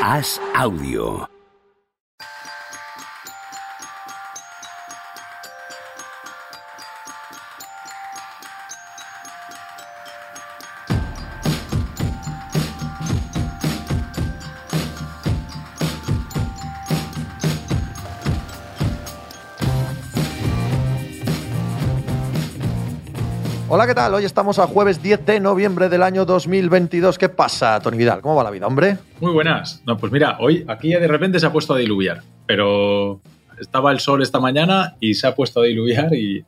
[0.00, 1.39] Haz audio.
[23.72, 24.12] Hola, ¿qué tal?
[24.14, 27.18] Hoy estamos a jueves 10 de noviembre del año 2022.
[27.18, 28.20] ¿Qué pasa, Tony Vidal?
[28.20, 28.98] ¿Cómo va la vida, hombre?
[29.20, 29.80] Muy buenas.
[29.86, 33.20] No, pues mira, hoy aquí de repente se ha puesto a diluviar, pero
[33.60, 36.44] estaba el sol esta mañana y se ha puesto a diluviar y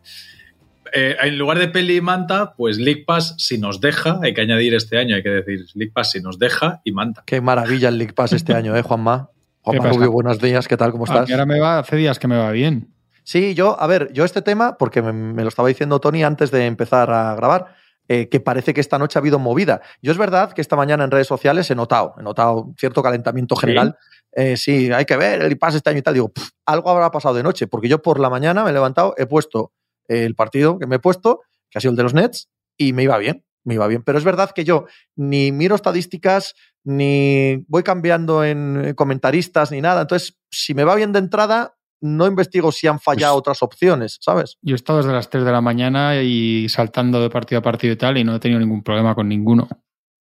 [0.92, 4.40] eh, en lugar de peli y manta, pues League Pass si nos deja, hay que
[4.40, 7.22] añadir este año, hay que decir League Pass si nos deja y manta.
[7.24, 9.30] Qué maravilla el League Pass este año, ¿eh, Juanma?
[9.60, 9.90] Juanma?
[9.90, 10.90] Rubio, buenos días, ¿qué tal?
[10.90, 11.26] ¿Cómo Ah, estás?
[11.28, 12.88] que ahora me va, hace días que me va bien.
[13.24, 16.50] Sí, yo, a ver, yo este tema, porque me, me lo estaba diciendo Tony antes
[16.50, 17.74] de empezar a grabar,
[18.08, 19.80] eh, que parece que esta noche ha habido movida.
[20.02, 23.54] Yo es verdad que esta mañana en redes sociales he notado, he notado cierto calentamiento
[23.54, 23.96] general.
[24.32, 26.14] Eh, Sí, hay que ver el IPAS este año y tal.
[26.14, 29.14] Digo, "Pff, algo habrá pasado de noche, porque yo por la mañana me he levantado,
[29.18, 29.72] he puesto
[30.08, 33.04] el partido que me he puesto, que ha sido el de los Nets, y me
[33.04, 34.02] iba bien, me iba bien.
[34.02, 40.02] Pero es verdad que yo ni miro estadísticas, ni voy cambiando en comentaristas, ni nada.
[40.02, 44.18] Entonces, si me va bien de entrada, no investigo si han fallado Pues- otras opciones,
[44.20, 44.58] ¿sabes?
[44.60, 47.94] Yo he estado desde las 3 de la mañana y saltando de partido a partido
[47.94, 49.68] y tal, y no he tenido ningún problema con ninguno.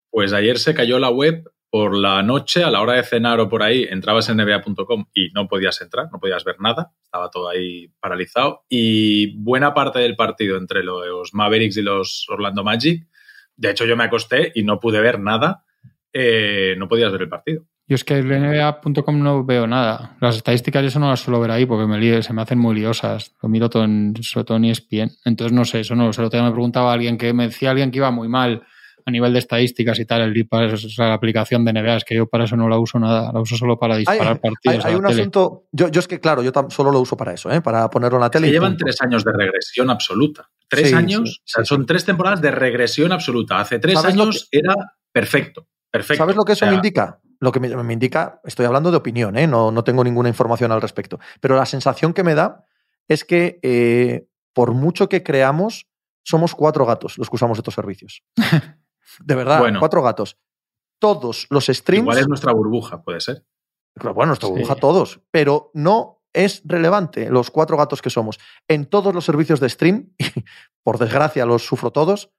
[0.10, 3.48] Pues ayer se cayó la web por la noche, a la hora de cenar o
[3.48, 7.48] por ahí, entrabas en nba.com y no podías entrar, no podías ver nada, estaba todo
[7.48, 8.66] ahí paralizado.
[8.68, 13.08] Y buena parte del partido entre los Mavericks y los Orlando Magic,
[13.56, 15.64] de hecho yo me acosté y no pude ver nada,
[16.12, 17.64] eh, no podías ver el partido.
[17.92, 20.16] Yo es que en NBA.com no veo nada.
[20.22, 22.74] Las estadísticas eso no las suelo ver ahí porque me lío- se me hacen muy
[22.74, 23.34] liosas.
[23.44, 25.12] Lo miro todo en, sobre todo en ESPN.
[25.26, 26.22] Entonces no sé, eso no lo sé.
[26.24, 28.64] El me preguntaba alguien que me decía alguien que iba muy mal
[29.06, 32.16] a nivel de estadísticas y tal, el o sea, la aplicación de NBA, es que
[32.16, 34.86] yo para eso no la uso nada, la uso solo para Hay, disparar hay- partidos.
[34.86, 35.20] hay a la un tele.
[35.22, 37.60] asunto, yo, yo es que claro, yo tam- solo lo uso para eso, ¿eh?
[37.60, 38.46] para ponerlo en la tele.
[38.46, 38.86] que y llevan punto.
[38.86, 40.48] tres años de regresión absoluta.
[40.70, 41.86] Tres Sí, años, sí, o sea, sí, son sí.
[41.88, 43.60] tres temporadas de regresión absoluta.
[43.60, 44.76] Hace tres ¿Sabes lo años era
[45.12, 46.24] perfecto, perfecto.
[46.24, 47.20] ¿Sabes lo que eso O sea, me indica?
[47.42, 49.48] Lo que me, me indica, estoy hablando de opinión, ¿eh?
[49.48, 52.66] no, no tengo ninguna información al respecto, pero la sensación que me da
[53.08, 55.88] es que eh, por mucho que creamos,
[56.24, 58.24] somos cuatro gatos los que usamos estos servicios.
[59.20, 59.80] De verdad, Bueno.
[59.80, 60.38] cuatro gatos.
[61.00, 63.44] Todos los streams, Igual es nuestra burbuja, puede ser.
[63.96, 64.54] Bueno, nuestra Sí.
[64.54, 68.40] burbuja todos, pero no es relevante los cuatro gatos que somos.
[68.68, 70.26] En todos los servicios de stream, y
[70.84, 72.30] por desgracia los sufro todos,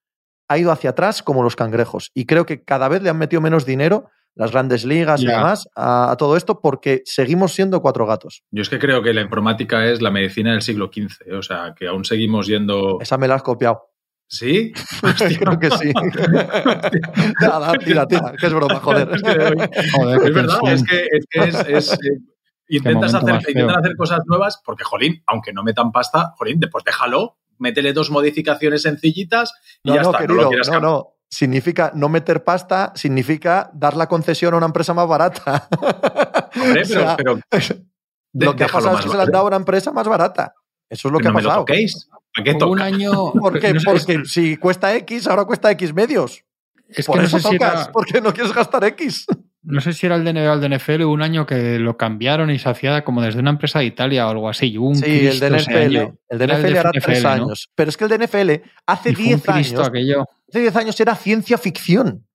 [0.49, 2.11] ha ido hacia atrás como los cangrejos.
[2.15, 5.69] Y creo que cada vez le han metido menos dinero las grandes ligas y demás
[5.77, 8.43] a, a todo esto porque seguimos siendo cuatro gatos.
[8.51, 11.35] Yo es que creo que la informática es la medicina del siglo XV, ¿eh?
[11.35, 12.99] o sea, que aún seguimos yendo...
[13.01, 13.83] Esa me la has copiado.
[14.27, 14.73] ¿Sí?
[15.39, 15.93] creo que sí.
[17.41, 19.09] Nada, tira, tira, que es broma, joder.
[19.13, 19.23] Es
[20.35, 22.19] verdad, es que, es, que es- es, eh,
[22.69, 27.37] intentas hacer, intentan hacer cosas nuevas porque, jolín, aunque no metan pasta, jolín, después déjalo,
[27.59, 30.21] métele dos modificaciones sencillitas y No, ya no, está.
[30.23, 30.93] no querido, lo quieras no, cambiar.
[30.93, 31.09] no.
[31.33, 35.67] Significa no meter pasta, significa dar la concesión a una empresa más barata.
[36.55, 37.35] Hombre, O pero, sea, pero
[38.35, 40.07] de- lo que ha pasado es que se le han dado a una empresa más
[40.07, 40.55] barata.
[40.91, 41.65] Eso es lo Que que no ha me lo pasado.
[41.65, 42.07] toquéis.
[42.37, 42.85] ¿A qué Hubo un toca?
[42.85, 43.33] año.
[43.41, 43.73] ¿Por qué?
[43.73, 46.45] no sé, es- Porque si cuesta X, ahora cuesta X medios.
[46.89, 49.25] es Por que no eso sé, si tocas, era, porque no quieres gastar X.
[49.63, 51.97] no sé si era el de NBA o el de NFL, un año que lo
[51.97, 54.77] cambiaron y se hacía como desde una empresa de Italia o algo así.
[54.77, 55.97] un Sí, el de NFL.
[56.29, 57.71] El de Era NFL hará tres años.
[57.75, 59.89] Pero es que el de NFL hace Y fue un 10 Cristo años.
[59.89, 60.25] aquello.
[60.49, 62.27] Hace 10 años era ciencia ficción.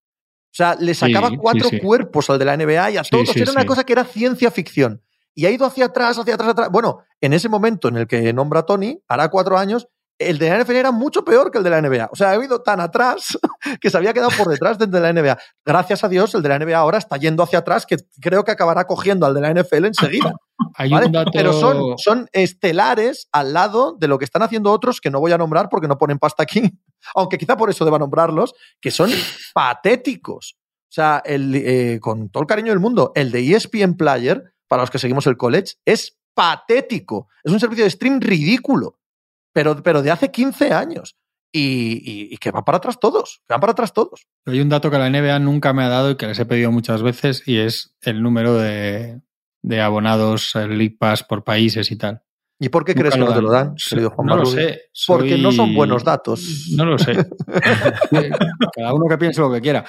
[0.50, 3.36] O sea, le sacaba Sí, cuatro sí, cuerpos al de la NBA y a todos.
[3.36, 5.02] era una cosa que era ciencia ficción.
[5.34, 6.68] Y ha ido hacia atrás, hacia atrás, atrás.
[6.72, 9.86] Bueno, en ese momento en el que nombra a Tony, hará cuatro años,
[10.18, 12.08] el de la NFL era mucho peor que el de la NBA.
[12.12, 13.38] O sea, ha ido tan atrás
[13.80, 15.38] que se había quedado por detrás del de la NBA.
[15.64, 18.50] Gracias a Dios, el de la NBA ahora está yendo hacia atrás, que creo que
[18.50, 20.34] acabará cogiendo al de la NFL enseguida.
[20.74, 21.06] Hay ¿vale?
[21.06, 21.30] un dato.
[21.32, 25.32] Pero son, son estelares al lado de lo que están haciendo otros que no voy
[25.32, 26.62] a nombrar porque no ponen pasta aquí,
[27.14, 29.10] aunque quizá por eso deba nombrarlos, que son
[29.54, 30.56] patéticos.
[30.58, 34.82] O sea, el, eh, con todo el cariño del mundo, el de ESPN Player, para
[34.82, 37.28] los que seguimos el college, es patético.
[37.42, 38.97] Es un servicio de stream ridículo,
[39.58, 41.16] pero, pero de hace 15 años.
[41.50, 41.60] Y,
[42.04, 44.26] y- y que van para atrás todos, que van para atrás todos.
[44.46, 46.70] Hay un dato que la NBA nunca me ha dado y que les he pedido
[46.70, 49.20] muchas veces y es el número de,
[49.62, 52.22] de abonados el League Pass por países y tal.
[52.60, 54.90] ¿Y por qué Nunca crees que no te lo dan, querido Juan No lo sé.
[55.06, 56.66] Porque no son buenos datos.
[56.76, 57.12] No lo sé.
[58.74, 59.84] Cada uno que piense lo que quiera.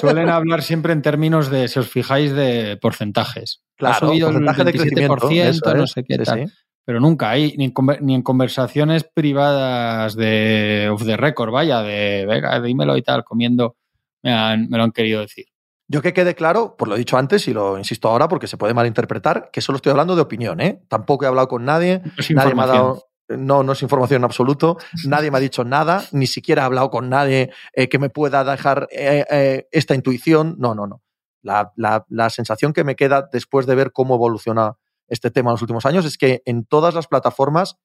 [0.00, 3.62] Suelen hablar siempre en términos de, si os fijáis, de porcentajes.
[3.74, 5.50] ha Claro, subido el porcentaje de 27%, crecimiento.
[5.70, 6.48] eso no sé qué Sí, tal.
[6.48, 6.54] sí.
[6.84, 12.26] Pero nunca hay, ni en, ni en conversaciones privadas de off the record, vaya, de
[12.26, 13.76] venga, dímelo y tal, comiendo,
[14.22, 15.46] me, han- me lo han querido decir.
[15.88, 18.72] Yo que quede claro, pues lo dicho antes y lo insisto ahora porque se puede
[18.74, 20.82] malinterpretar, que solo estoy hablando de opinión, ¿eh?
[20.88, 22.00] Tampoco he hablado con nadie,
[22.34, 24.76] nadie me ha dado no, no es información en absoluto.
[25.06, 28.44] Nadie me ha dicho nada, ni siquiera he hablado con nadie eh, que me pueda
[28.44, 30.56] dejar eh, eh, esta intuición.
[30.58, 31.02] No, no, no.
[31.42, 34.74] La, la, la, sensación que me queda después de ver cómo evoluciona
[35.12, 37.76] este tema en los últimos años es que en todas las plataformas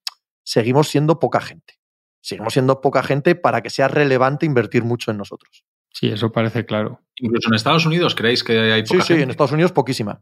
[0.44, 1.75] seguimos siendo poca gente.
[2.21, 5.65] Seguimos siendo poca gente para que sea relevante invertir mucho en nosotros.
[5.94, 7.01] Sí, eso parece claro.
[7.18, 10.21] Incluso en Estados Unidos, ¿creéis que hay poca sí, Sí, en Estados Unidos poquísima.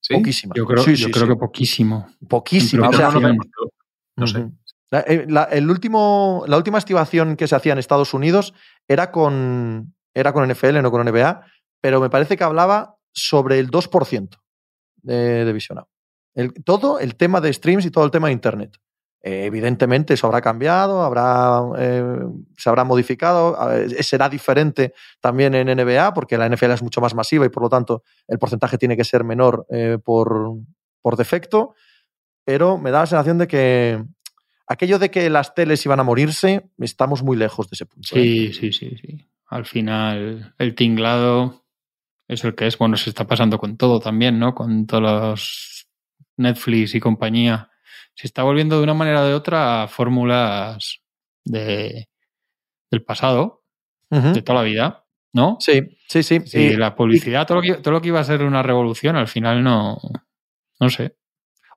[0.00, 0.14] ¿Sí?
[0.14, 0.54] Poquísima.
[0.56, 1.32] Yo creo, sí, yo sí, creo sí.
[1.32, 2.08] que poquísimo.
[2.28, 2.88] Poquísima.
[2.88, 3.34] O sea, no, no,
[4.16, 4.50] no sé.
[4.90, 8.52] La, eh, la, el último, la última estimación que se hacía en Estados Unidos
[8.88, 11.46] era con, era con NFL, no con NBA,
[11.80, 14.40] pero me parece que hablaba sobre el 2%
[15.02, 15.91] de, de visionado.
[16.64, 18.78] Todo el tema de streams y todo el tema de Internet.
[19.24, 22.18] Eh, evidentemente eso habrá cambiado, habrá, eh,
[22.56, 23.56] se habrá modificado,
[24.00, 27.68] será diferente también en NBA porque la NFL es mucho más masiva y por lo
[27.68, 30.54] tanto el porcentaje tiene que ser menor eh, por,
[31.00, 31.74] por defecto,
[32.44, 34.04] pero me da la sensación de que
[34.66, 38.08] aquello de que las teles iban a morirse, estamos muy lejos de ese punto.
[38.08, 39.24] Sí, sí, sí, sí.
[39.46, 41.62] Al final, el tinglado
[42.26, 42.76] es el que es.
[42.76, 44.54] Bueno, se está pasando con todo también, ¿no?
[44.54, 45.81] Con todos los
[46.36, 47.70] Netflix y compañía.
[48.14, 51.00] Se está volviendo de una manera o de otra a fórmulas
[51.44, 52.08] de,
[52.90, 53.64] del pasado,
[54.10, 54.32] uh -huh.
[54.32, 55.56] de toda la vida, ¿no?
[55.60, 56.40] Sí, sí, sí.
[56.44, 58.62] sí y, la publicidad, y, todo, lo que, todo lo que iba a ser una
[58.62, 59.98] revolución, al final no,
[60.78, 61.16] no sé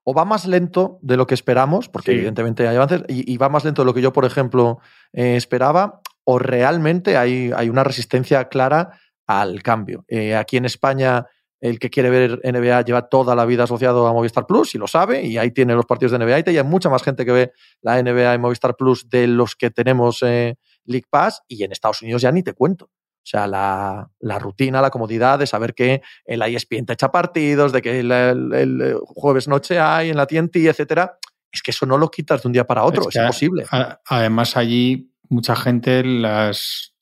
[0.07, 2.17] o va más lento de lo que esperamos, porque sí.
[2.17, 4.79] evidentemente hay avances, y, y, va más lento de lo que yo, por ejemplo,
[5.13, 10.05] eh, esperaba, o realmente hay, hay, una resistencia clara al cambio.
[10.07, 11.25] Eh, aquí en España,
[11.61, 14.87] el que quiere ver NBA lleva toda la vida asociado a Movistar Plus y lo
[14.87, 17.51] sabe, y ahí tiene los partidos de NBA, y hay mucha más gente que ve
[17.81, 22.01] la NBA en Movistar Plus de los que tenemos eh, League Pass, y en Estados
[22.01, 22.85] Unidos ya ni te cuento.
[22.85, 27.71] O sea, la, la, rutina, la comodidad de saber que el ESPN te echa partidos,
[27.71, 31.17] de que el, el, el, jueves noche hay en la TNT, etcétera.
[31.51, 33.65] Es que eso no lo quitas de un día para otro, es, es imposible.
[33.71, 36.93] A, además, allí mucha gente, las,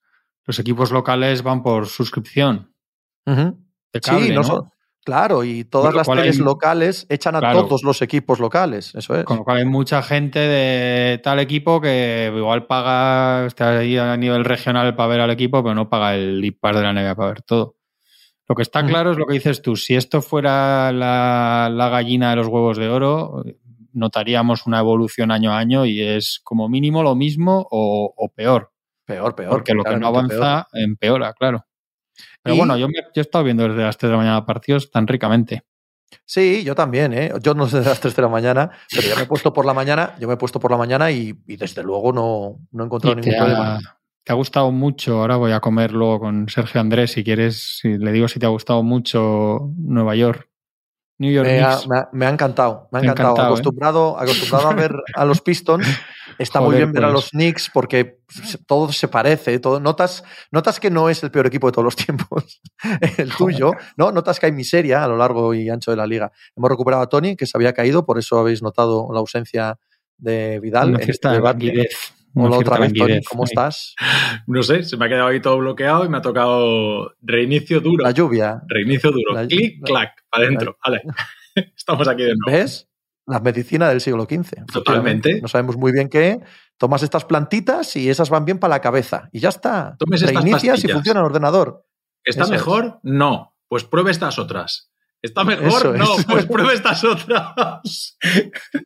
[0.46, 2.74] los equipos locales van por suscripción.
[3.26, 3.58] Uh -huh.
[3.94, 4.44] De cable, sí, no, ¿no?
[4.44, 4.74] Son,
[5.04, 6.46] Claro, y todas las teles hay...
[6.46, 7.66] locales echan a claro.
[7.66, 9.26] todos los equipos locales, eso es.
[9.26, 14.16] Con lo cual hay mucha gente de tal equipo que igual paga, está ahí a
[14.16, 17.30] nivel regional para ver al equipo, pero no paga el Pass de la NBA para
[17.30, 17.76] ver todo.
[18.48, 22.30] Lo que está claro es lo que dices tú, si esto fuera la, la gallina
[22.30, 23.44] de los huevos de oro,
[23.92, 28.72] notaríamos una evolución año a año y es como mínimo lo mismo o, o peor.
[29.06, 29.50] Peor, peor.
[29.50, 30.84] Porque lo que no avanza peor.
[30.84, 31.66] empeora, claro.
[32.44, 32.58] Pero y...
[32.58, 35.08] bueno, yo, me, yo he estado viendo desde las 3 de la mañana partidos tan
[35.08, 35.64] ricamente.
[36.26, 37.32] Sí, yo también, ¿eh?
[37.42, 39.66] Yo no sé de las 3 de la mañana, pero yo me he puesto por
[39.66, 42.84] la mañana, yo me he puesto por la mañana y, y desde luego no, no
[42.84, 43.76] he encontrado ningún te problema.
[43.78, 47.80] Ha, te ha gustado mucho, ahora voy a comer luego con Sergio Andrés, si quieres,
[47.80, 50.50] si le digo si te ha gustado mucho Nueva York.
[51.20, 53.30] New York me, ha, me, ha, me ha, encantado, me ha encantado.
[53.30, 54.24] encantado acostumbrado, ¿eh?
[54.24, 55.88] acostumbrado a ver a los Pistons.
[56.40, 57.10] Está Joder, muy bien ver pues.
[57.10, 58.20] a los Knicks porque
[58.66, 59.60] todo se parece.
[59.60, 62.62] Todo, notas, notas que no es el peor equipo de todos los tiempos,
[63.18, 63.56] el Joder.
[63.56, 63.72] tuyo.
[63.96, 64.12] ¿no?
[64.12, 66.32] Notas que hay miseria a lo largo y ancho de la liga.
[66.56, 69.78] Hemos recuperado a Tony, que se había caído, por eso habéis notado la ausencia
[70.18, 70.96] de Vidal.
[70.96, 71.40] En este de
[72.36, 73.96] Hola otra vez, Tony, ¿cómo estás?
[74.48, 78.04] No sé, se me ha quedado ahí todo bloqueado y me ha tocado reinicio duro.
[78.04, 78.62] La lluvia.
[78.68, 79.34] Reinicio duro.
[79.34, 80.78] La, Clic, la, clac, para adentro.
[80.84, 81.02] Vale.
[81.78, 82.58] Estamos aquí de nuevo.
[82.58, 82.90] ¿Ves?
[83.26, 84.66] La medicina del siglo XV.
[84.72, 85.40] Totalmente.
[85.42, 86.42] No sabemos muy bien qué.
[86.78, 89.30] Tomas estas plantitas y esas van bien para la cabeza.
[89.32, 89.96] Y ya está.
[89.98, 91.86] Tomes Reinicias y funciona el ordenador.
[92.24, 92.86] ¿Está Eso mejor?
[92.86, 92.94] Es.
[93.04, 93.56] No.
[93.70, 94.93] Pues pruebe estas otras.
[95.24, 95.98] ¿Está mejor?
[95.98, 98.18] no, pues pruebe estas otras.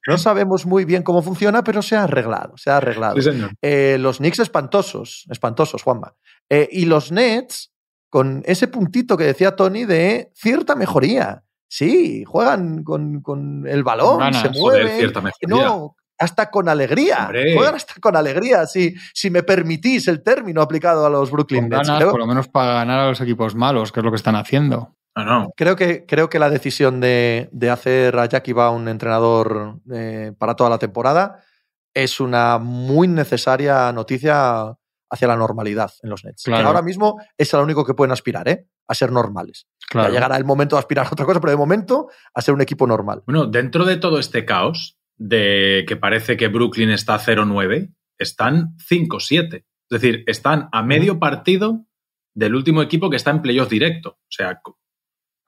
[0.08, 2.56] No sabemos muy bien cómo funciona, pero se ha arreglado.
[2.58, 3.16] Se ha arreglado.
[3.16, 3.52] Sí, señor.
[3.62, 6.14] Eh, los Knicks espantosos, espantosos, Juanma.
[6.48, 7.74] Eh, y los Nets,
[8.10, 11.44] con ese puntito que decía Tony de cierta mejoría.
[11.68, 14.88] Sí, juegan con, con el balón, se mueven.
[14.88, 15.66] Joder, cierta mejoría.
[15.66, 17.26] No, hasta con alegría.
[17.26, 17.56] Hombre.
[17.56, 21.88] Juegan hasta con alegría, si, si me permitís el término aplicado a los Brooklyn Nets.
[21.88, 22.04] Ganas.
[22.06, 24.97] Por lo menos para ganar a los equipos malos, que es lo que están haciendo.
[25.18, 25.54] No, no.
[25.56, 30.56] Creo, que, creo que la decisión de, de hacer a Jackie Baum entrenador eh, para
[30.56, 31.44] toda la temporada
[31.94, 34.76] es una muy necesaria noticia
[35.10, 36.44] hacia la normalidad en los Nets.
[36.44, 36.62] Claro.
[36.62, 38.68] Que ahora mismo es lo único que pueden aspirar, ¿eh?
[38.88, 39.68] A ser normales.
[39.90, 40.10] Claro.
[40.10, 42.62] Ya llegará el momento de aspirar a otra cosa, pero de momento a ser un
[42.62, 43.24] equipo normal.
[43.26, 49.66] Bueno, dentro de todo este caos, de que parece que Brooklyn está 0-9, están 5-7.
[49.90, 51.86] Es decir, están a medio partido
[52.34, 54.10] del último equipo que está en playoff directo.
[54.12, 54.62] O sea,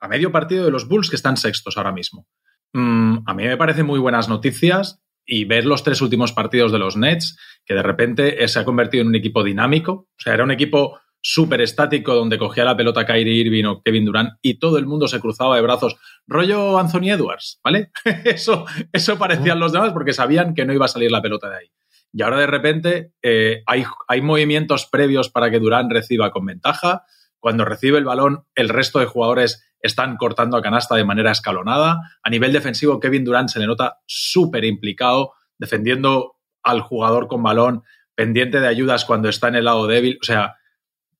[0.00, 2.26] a medio partido de los Bulls que están sextos ahora mismo.
[2.72, 6.78] Mm, a mí me parecen muy buenas noticias y ver los tres últimos partidos de
[6.78, 9.92] los Nets, que de repente se ha convertido en un equipo dinámico.
[9.92, 14.06] O sea, era un equipo súper estático donde cogía la pelota Kyrie Irving o Kevin
[14.06, 17.90] Durant y todo el mundo se cruzaba de brazos, rollo Anthony Edwards, ¿vale?
[18.24, 21.56] eso, eso parecían los demás porque sabían que no iba a salir la pelota de
[21.56, 21.72] ahí.
[22.12, 27.04] Y ahora de repente eh, hay, hay movimientos previos para que Durant reciba con ventaja.
[27.38, 32.18] Cuando recibe el balón, el resto de jugadores están cortando a canasta de manera escalonada.
[32.22, 37.82] A nivel defensivo, Kevin Durant se le nota súper implicado, defendiendo al jugador con balón,
[38.14, 40.18] pendiente de ayudas cuando está en el lado débil.
[40.20, 40.56] O sea,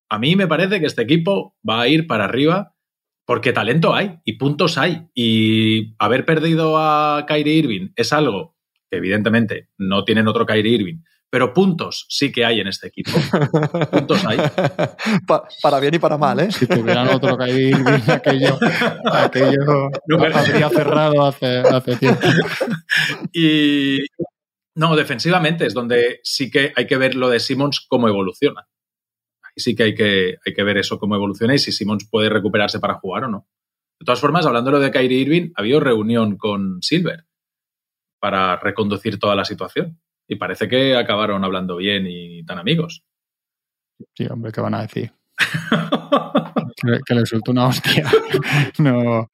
[0.09, 2.75] a mí me parece que este equipo va a ir para arriba
[3.25, 5.07] porque talento hay y puntos hay.
[5.15, 8.57] Y haber perdido a Kyrie Irving es algo
[8.91, 13.13] que evidentemente no tienen otro Kyrie Irving, pero puntos sí que hay en este equipo.
[13.91, 14.39] puntos hay.
[15.63, 16.53] para bien y para mal, ¿eh?
[16.53, 18.59] Si tuvieran otro Kyrie Irving, aquello,
[19.13, 22.27] aquello no, habría cerrado hace, hace tiempo.
[23.33, 24.01] y
[24.75, 28.67] no, defensivamente es donde sí que hay que ver lo de Simmons cómo evoluciona
[29.61, 32.81] sí que hay que, hay que ver eso cómo evoluciona y si Simmons puede recuperarse
[32.81, 33.47] para jugar o no.
[34.01, 37.27] De todas formas, hablando de Kyrie Irving, ha habido reunión con Silver
[38.19, 40.01] para reconducir toda la situación.
[40.31, 43.03] Y parece que acabaron hablando bien y tan amigos.
[44.15, 45.13] Sí, hombre, ¿qué van a decir?
[47.05, 48.09] que, le suelto una hostia.
[48.79, 49.29] no,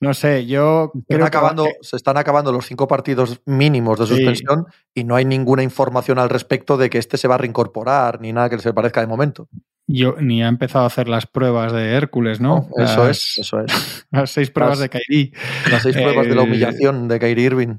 [0.00, 5.04] no sé, yo creo acabando, Se están acabando los cinco partidos mínimos de suspensión y
[5.04, 8.50] no hay ninguna información al respecto de que este se va a reincorporar ni nada
[8.50, 9.48] que se parezca de momento.
[9.86, 12.68] Yo ni ha empezado a hacer las pruebas de Hércules, ¿no?
[12.76, 14.06] eso es, eso es.
[14.10, 15.32] Las seis pruebas de Kairi.
[15.70, 17.78] Las seis pruebas de la eh, humillación de Kairi Irving.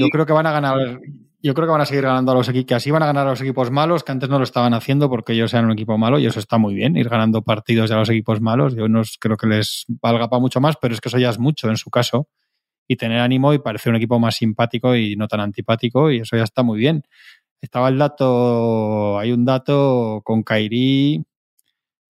[0.00, 1.00] Yo creo que van a ganar
[1.40, 3.26] yo creo que van a seguir ganando a los equipos, que así van a ganar
[3.26, 5.96] a los equipos malos, que antes no lo estaban haciendo porque ellos eran un equipo
[5.96, 8.74] malo y eso está muy bien, ir ganando partidos a los equipos malos.
[8.74, 11.38] Yo no creo que les valga para mucho más, pero es que eso ya es
[11.38, 12.28] mucho en su caso.
[12.88, 16.36] Y tener ánimo y parecer un equipo más simpático y no tan antipático, y eso
[16.36, 17.02] ya está muy bien.
[17.60, 21.22] Estaba el dato, hay un dato con Kairi,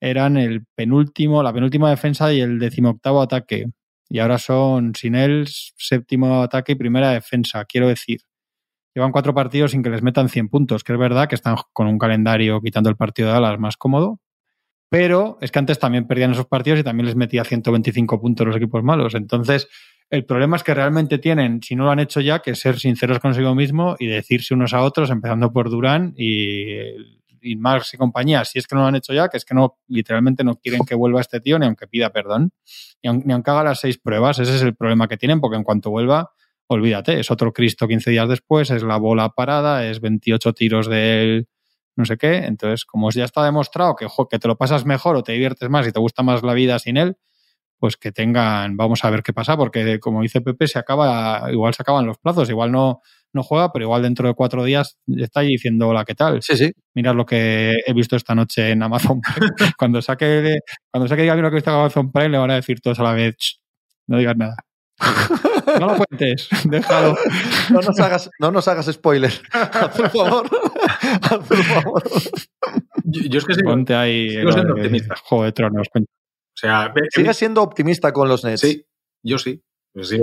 [0.01, 3.67] eran el penúltimo, la penúltima defensa y el decimoctavo ataque.
[4.09, 8.21] Y ahora son sin él séptimo ataque y primera defensa, quiero decir
[8.99, 11.87] llevan cuatro partidos sin que les metan 100 puntos, que es verdad que están con
[11.87, 14.21] un calendario quitando el partido de Dallas más cómodo,
[14.89, 18.57] pero es que antes también perdían esos partidos y también les metía 125 puntos los
[18.57, 19.15] equipos malos.
[19.15, 19.69] Entonces,
[20.11, 23.21] el problema es que realmente tienen, si no lo han hecho ya, que ser sinceros
[23.21, 26.73] consigo mismo y decirse unos a otros, empezando por Durán y,
[27.41, 29.55] y Marx y compañía, si es que no lo han hecho ya, que es que
[29.55, 32.51] no, literalmente no quieren que vuelva este tío ni aunque pida perdón,
[33.03, 35.57] ni aunque, ni aunque haga las seis pruebas, ese es el problema que tienen, porque
[35.57, 36.33] en cuanto vuelva
[36.69, 41.49] olvídate, es otro Cristo 15 días después, es la bola parada, es 28 tiros del
[41.97, 42.37] no sé qué.
[42.37, 45.87] Entonces, como ya está demostrado que, que te lo pasas mejor o te diviertes más
[45.87, 47.17] y te gusta más la vida sin él,
[47.79, 51.75] pues que tengan, vamos a ver qué pasa, porque como dice Pepe, se acaba, igual
[51.75, 55.41] se acaban los plazos, igual no, no juega, pero igual dentro de cuatro días está
[55.41, 56.43] ahí diciendo hola, ¿qué tal?
[56.43, 56.73] Sí, sí.
[56.95, 59.51] Mirad lo que he visto esta noche en Amazon Prime.
[59.79, 60.59] cuando saque,
[60.91, 62.99] cuando saque diga lo que he visto en Amazon Prime, le van a decir todos
[63.01, 63.61] a la vez,
[64.07, 64.68] no digas nada.
[65.79, 67.17] No lo cuentes, déjalo.
[67.71, 69.33] No nos hagas, no nos hagas spoiler.
[69.97, 70.49] Por favor.
[71.49, 72.03] Por favor.
[73.05, 75.15] Yo, es que sigo, Ponte ahí, sigo siendo optimista.
[75.25, 75.89] Juego de tronos.
[75.95, 76.01] O
[76.55, 78.61] sea, Sigue siendo optimista con los Nets.
[78.61, 78.85] Sí,
[79.23, 79.63] yo sí.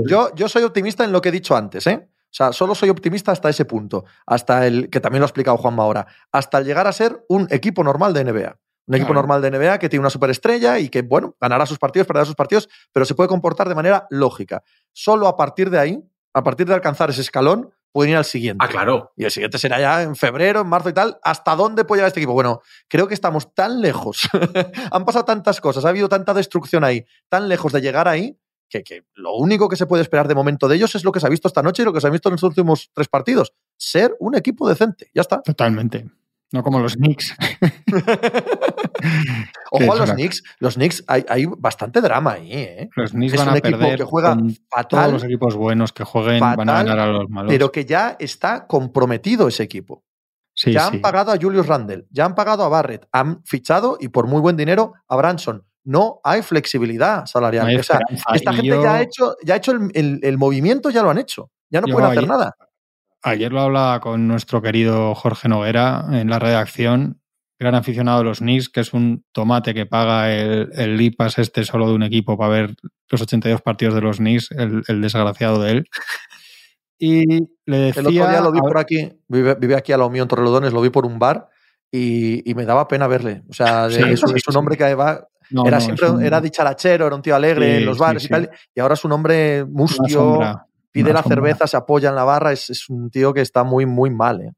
[0.08, 2.08] Yo, yo soy optimista en lo que he dicho antes, ¿eh?
[2.08, 5.58] O sea, solo soy optimista hasta ese punto, hasta el que también lo ha explicado
[5.58, 8.60] Juanma ahora, hasta el llegar a ser un equipo normal de NBA.
[8.88, 12.08] Un equipo normal de NBA que tiene una superestrella y que, bueno, ganará sus partidos,
[12.08, 14.64] perderá sus partidos, pero se puede comportar de manera lógica.
[14.94, 18.64] Solo a partir de ahí, a partir de alcanzar ese escalón, pueden ir al siguiente.
[18.64, 19.14] Ah, claro.
[19.16, 21.18] Y el siguiente será ya en febrero, en marzo y tal.
[21.24, 22.34] ¿Hasta dónde puede llegar este equipo?
[22.34, 24.28] Bueno, creo que estamos tan lejos.
[24.92, 28.38] Han pasado tantas cosas, ha habido tanta destrucción ahí, tan lejos de llegar ahí,
[28.68, 31.22] que, que, lo único que se puede esperar de momento de ellos es lo que
[31.22, 33.08] se ha visto esta noche y lo que se ha visto en los últimos tres
[33.08, 33.54] partidos.
[33.78, 35.10] Ser un equipo decente.
[35.14, 35.42] Ya está.
[35.42, 36.06] Totalmente.
[36.52, 37.36] No como los Knicks.
[39.72, 40.44] Ojo a los Knicks.
[40.60, 42.54] Los Knicks, hay, hay, bastante drama ahí.
[42.54, 42.90] ¿eh?
[42.96, 44.38] Los Knicks van a perder que juega
[44.70, 47.52] fatal, todos los equipos buenos que jueguen van a ganar a los malos.
[47.52, 50.04] Pero que ya está comprometido ese equipo.
[50.66, 54.28] ya han pagado a Julius Randle, ya han pagado a Barrett, han fichado y por
[54.28, 55.66] muy buen dinero a Branson.
[55.84, 57.70] No hay flexibilidad salarial.
[57.70, 61.52] esta gente ya ha hecho, ya ha hecho el, el, movimiento, ya lo han hecho.
[61.70, 62.56] Ya no pueden hacer nada.
[63.28, 67.20] Ayer lo hablaba con nuestro querido Jorge Noguera en la redacción,
[67.58, 71.64] gran aficionado de los Knicks, que es un tomate que paga el, el IPAS este
[71.64, 72.76] solo de un equipo para ver
[73.10, 75.90] los 82 partidos de los Knicks, el, desgraciado de él.
[77.00, 77.26] Y
[77.66, 78.02] le decía...
[78.02, 80.82] El otro día lo vi por aquí, vive, aquí a lo mío en Torrelodones, lo
[80.82, 81.50] vi por un bar
[81.92, 83.42] y, me daba pena verle.
[83.50, 85.28] O sea, es, un hombre que va,
[85.66, 88.94] era siempre era dicharachero, era un tío alegre en los bares y tal, y ahora
[88.94, 93.34] es un hombre mustio, pide la cerveza, se apoya en la barra, es, un tío
[93.34, 94.42] que está muy, muy mal.
[94.42, 94.52] ¿eh?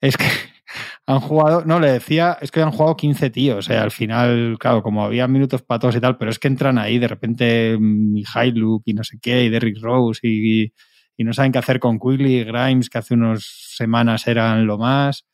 [0.00, 0.26] Es que
[1.06, 3.64] Han jugado, no, le decía, es que han jugado 15 tíos.
[3.64, 6.78] Sea, al final, claro, como había minutos para todos y tal, pero es que entran
[6.78, 10.72] ahí de repente Mihailuk y no sé qué, y Derrick Rose y,
[11.16, 13.44] y no saben qué hacer con Quigley y Grimes, que hace unas
[13.76, 15.26] semanas eran lo más.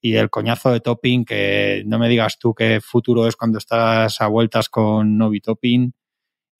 [0.00, 4.20] Y el coñazo de Topping, que no me digas tú qué futuro es cuando estás
[4.20, 5.92] a vueltas con Novi Topping.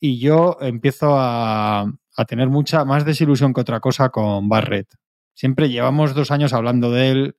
[0.01, 4.89] Y yo empiezo a, a tener mucha más desilusión que otra cosa con Barrett.
[5.35, 7.37] Siempre llevamos dos años hablando de él,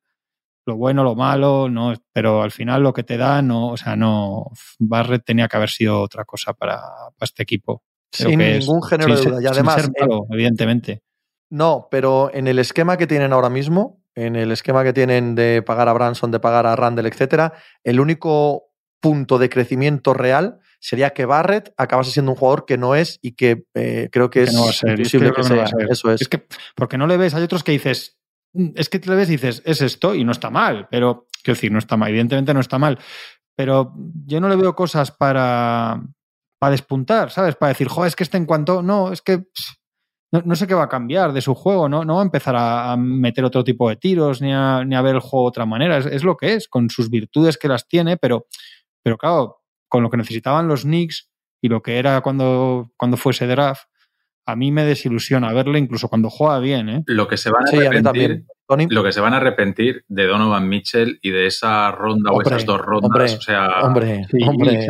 [0.66, 3.96] lo bueno, lo malo, no, pero al final lo que te da, no, o sea,
[3.96, 6.82] no, Barrett tenía que haber sido otra cosa para,
[7.22, 7.84] este equipo.
[8.12, 9.42] sin ningún género de duda.
[9.42, 9.90] Y además,
[10.30, 11.02] evidentemente.
[11.50, 15.64] No, pero en el esquema que tienen ahora mismo, en el esquema que tienen de
[15.66, 17.54] pagar a Branson, de pagar a Randall, etcétera,
[17.84, 22.96] el único punto de crecimiento real sería que Barrett acabase siendo un jugador que no
[22.96, 25.66] es y que eh, creo que, es imposible que, sea.
[25.90, 26.22] Eso es.
[26.22, 28.18] Es que, porque no le ves, hay otros que dices,
[28.54, 31.28] mm, es que te le ves y dices, es esto y no está mal, pero,
[31.44, 33.00] quiero decir, no está mal, evidentemente no está mal,
[33.56, 33.94] pero
[34.26, 36.02] yo no le veo cosas para,
[36.60, 37.56] para despuntar, ¿sabes?
[37.56, 39.46] Para decir, joder, es que este en cuanto, no, es que
[40.32, 42.96] no, sé qué va a cambiar de su juego, no, no va a empezar a,
[42.98, 45.98] meter otro tipo de tiros ni a, ni a ver el juego de otra manera,
[45.98, 48.46] es, es, lo que es, con sus virtudes que las tiene, pero,
[49.02, 51.30] pero claro, con lo que necesitaban los Knicks
[51.62, 53.84] y lo que era cuando, cuando fuese draft,
[54.48, 56.90] a mí me desilusiona verle incluso cuando juega bien.
[56.90, 57.04] ¿eh?
[57.06, 58.46] Lo que se van a arrepentir,
[58.90, 62.66] lo que se van a arrepentir de Donovan Mitchell y de esa ronda o esas
[62.66, 64.88] dos rondas, o sea, hombre, hombre,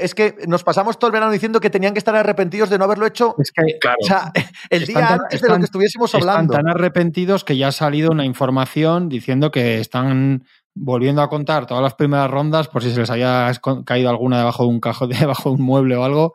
[0.00, 2.84] es, que nos pasamos todo el verano diciendo que tenían que estar arrepentidos de no
[2.84, 3.34] haberlo hecho.
[3.38, 4.30] Es que, claro, o sea,
[4.70, 6.52] el día antes de lo que estuviésemos hablando.
[6.52, 10.44] Están tan arrepentidos que ya ha salido una información diciendo que están
[10.76, 13.50] volviendo a contar todas las primeras rondas, por si se les haya
[13.84, 16.34] caído alguna debajo de un cajón, debajo de un mueble o algo,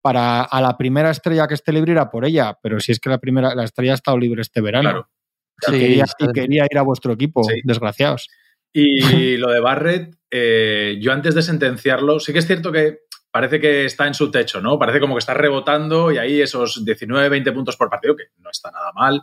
[0.00, 2.56] para a la primera estrella que esté libre ir a por ella.
[2.62, 5.08] Pero si es que la primera, la estrella ha estado libre este verano.
[5.56, 5.78] Claro.
[5.78, 8.28] quería, y quería ir a vuestro equipo, desgraciados.
[8.72, 9.00] Y
[9.36, 13.00] lo de Barrett, eh, yo antes de sentenciarlo, sí que es cierto que
[13.32, 14.78] parece que está en su techo, ¿no?
[14.78, 18.50] Parece como que está rebotando y ahí esos 19, 20 puntos por partido, que no
[18.50, 19.20] está nada mal.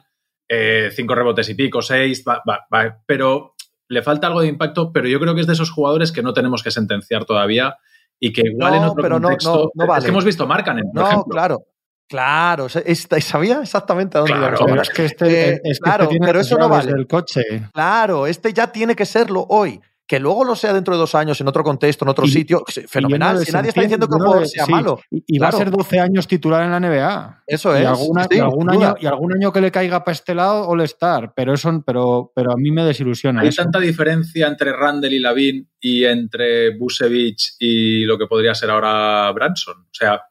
[0.50, 3.56] Eh, cinco rebotes y pico, seis, va, va, pero
[3.88, 6.34] le falta algo de impacto, pero yo creo que es de esos jugadores que no
[6.34, 7.78] tenemos que sentenciar todavía
[8.20, 9.72] y que igual en otro pero contexto...
[9.74, 10.00] No, vale.
[10.00, 11.32] Es que hemos visto Marcanen, por no, ejemplo.
[11.32, 11.66] claro.
[12.10, 14.82] Claro, sabía exactamente a dónde claro, iba.
[14.82, 16.92] Es que este, eh, este claro, pero eso no vale.
[16.92, 17.68] El coche.
[17.74, 21.40] Claro, este ya tiene que serlo hoy que luego lo sea dentro de dos años
[21.42, 23.46] en otro contexto, en otro sitio, fenomenal.
[23.46, 25.02] Si nadie está diciendo que el jugador sea malo.
[25.12, 27.44] Y, va a ser 12 años titular en la NBA.
[27.46, 27.84] Eso es.
[27.84, 28.18] Y, algún,
[28.70, 31.34] año, y algún año que le caiga para este lado, All-Star.
[31.36, 33.42] Pero, eso, pero, pero a mí me desilusiona.
[33.42, 38.70] Hay tanta diferencia entre Randall y Lavin y entre Busevich y lo que podría ser
[38.70, 39.76] ahora Branson.
[39.82, 40.22] O sea,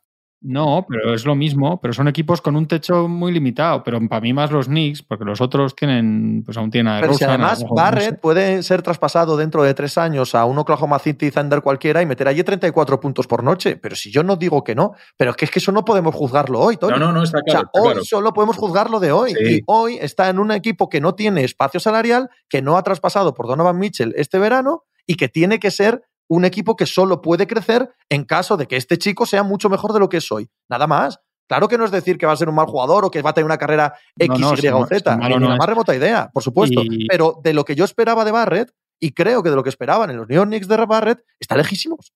[0.47, 4.21] no, pero es lo mismo, pero son equipos con un techo muy limitado, pero para
[4.21, 7.65] mí más los Knicks, porque los otros tienen, pues aún tienen a Pero si además
[7.69, 12.07] Barrett puede ser traspasado dentro de tres años a un Oklahoma City Thunder cualquiera y
[12.07, 15.37] meter allí 34 puntos por noche, pero si yo no digo que no, pero es
[15.37, 16.93] que, es que eso no podemos juzgarlo hoy, Tony.
[16.93, 17.69] No, no, no, está claro.
[17.73, 19.33] O sea, hoy solo podemos juzgarlo de hoy.
[19.33, 23.35] Y hoy está en un equipo que no tiene espacio salarial, que no ha traspasado
[23.35, 27.47] por Donovan Mitchell este verano y que tiene que ser un equipo que solo puede
[27.47, 30.49] crecer en caso de que este chico sea mucho mejor de lo que es hoy.
[30.69, 31.21] Nada más.
[31.49, 33.31] Claro que no es decir que va a ser un mal jugador o que va
[33.31, 35.17] a tener una carrera X, Y o Z.
[35.17, 36.83] Ni la más remota idea, por supuesto.
[37.09, 40.11] Pero de lo que yo esperaba de Barrett, y creo que de lo que esperaban
[40.11, 42.12] en los New York Knicks de Barrett, está lejísimos.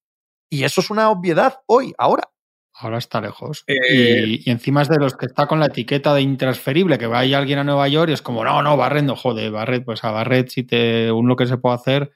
[0.51, 2.25] Y eso es una obviedad hoy, ahora.
[2.75, 3.63] Ahora está lejos.
[3.69, 7.39] Eh, y, encima es de los que está con la etiqueta de intransferible, que vaya
[7.39, 10.11] alguien a Nueva York y es como, no, no, Barrett no jode, Barrett, pues a
[10.11, 12.13] Barrett si te, un lo que se puede hacer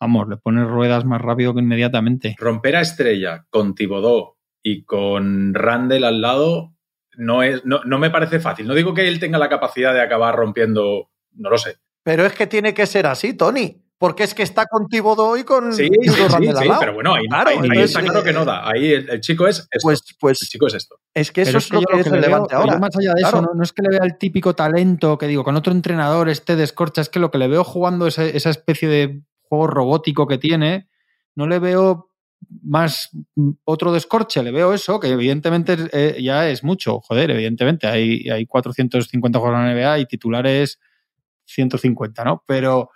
[0.00, 2.36] vamos, le pones ruedas más rápido que inmediatamente.
[2.38, 6.74] Romper a Estrella con Tibodó y con Randall al lado
[7.16, 8.66] no, es, no, no me parece fácil.
[8.66, 11.76] No digo que él tenga la capacidad de acabar rompiendo, no lo sé.
[12.04, 13.82] Pero es que tiene que ser así, Tony.
[13.98, 17.26] Porque es que está con Tibodó y con sí, sí, sí, sí pero bueno, ahí,
[17.26, 18.68] claro, ahí, está claro que no da.
[18.68, 19.68] Ahí el, chico es esto.
[19.82, 21.00] Pues, pues, el chico es esto.
[21.12, 22.78] Es que eso es, lo que, es relevante ahora.
[22.78, 25.56] más allá de eso, no, es que le vea el típico talento que digo, con
[25.56, 29.66] otro entrenador este descorcha, es que lo que le veo jugando esa especie de juego
[29.66, 30.88] robótico que tiene,
[31.34, 32.08] no le veo
[32.62, 33.10] más
[33.64, 38.46] otro descorche, le veo eso, que evidentemente eh, ya es mucho, joder, evidentemente, hay, hay
[38.46, 40.78] 450 juegos en la NBA y titulares
[41.46, 42.44] 150, ¿no?
[42.46, 42.90] Pero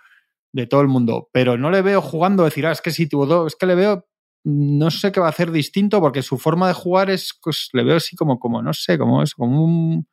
[0.51, 3.47] de todo el mundo, pero no le veo jugando, decir, ah, es que si tuvo
[3.47, 4.07] es que le veo,
[4.43, 7.83] no sé qué va a hacer distinto, porque su forma de jugar es, pues le
[7.83, 10.07] veo así como, como no sé, como es, como un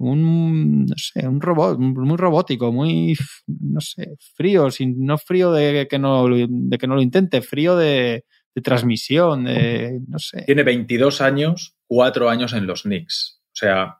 [0.00, 5.86] un, no sé, un robot, muy robótico, muy, no sé, frío, sin, no frío de
[5.88, 8.24] que no, de que no lo intente, frío de,
[8.62, 10.42] transmisión, de, no sé.
[10.44, 13.40] Tiene 22 años, 4 años en los Knicks.
[13.46, 13.96] O sea,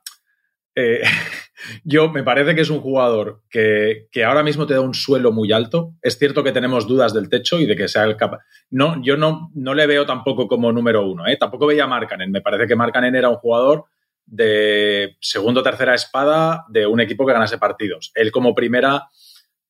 [0.73, 1.01] Eh,
[1.83, 5.31] yo me parece que es un jugador que, que, ahora mismo te da un suelo
[5.31, 5.95] muy alto.
[6.01, 8.39] Es cierto que tenemos dudas del techo y de que sea el capaz.
[8.69, 11.27] No, yo no, no le veo tampoco como número uno.
[11.27, 11.37] ¿eh?
[11.37, 12.31] Tampoco veía a Markanen.
[12.31, 13.85] Me parece que Markanen era un jugador
[14.31, 18.11] de segundo o tercera espada de un equipo que ganase partidos.
[18.15, 19.09] Él como primera,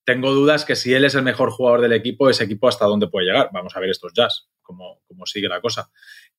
[0.04, 3.08] tengo dudas que si él es el mejor jugador del equipo, ese equipo hasta dónde
[3.08, 3.50] puede llegar.
[3.52, 5.90] Vamos a ver estos jazz, cómo, cómo sigue la cosa.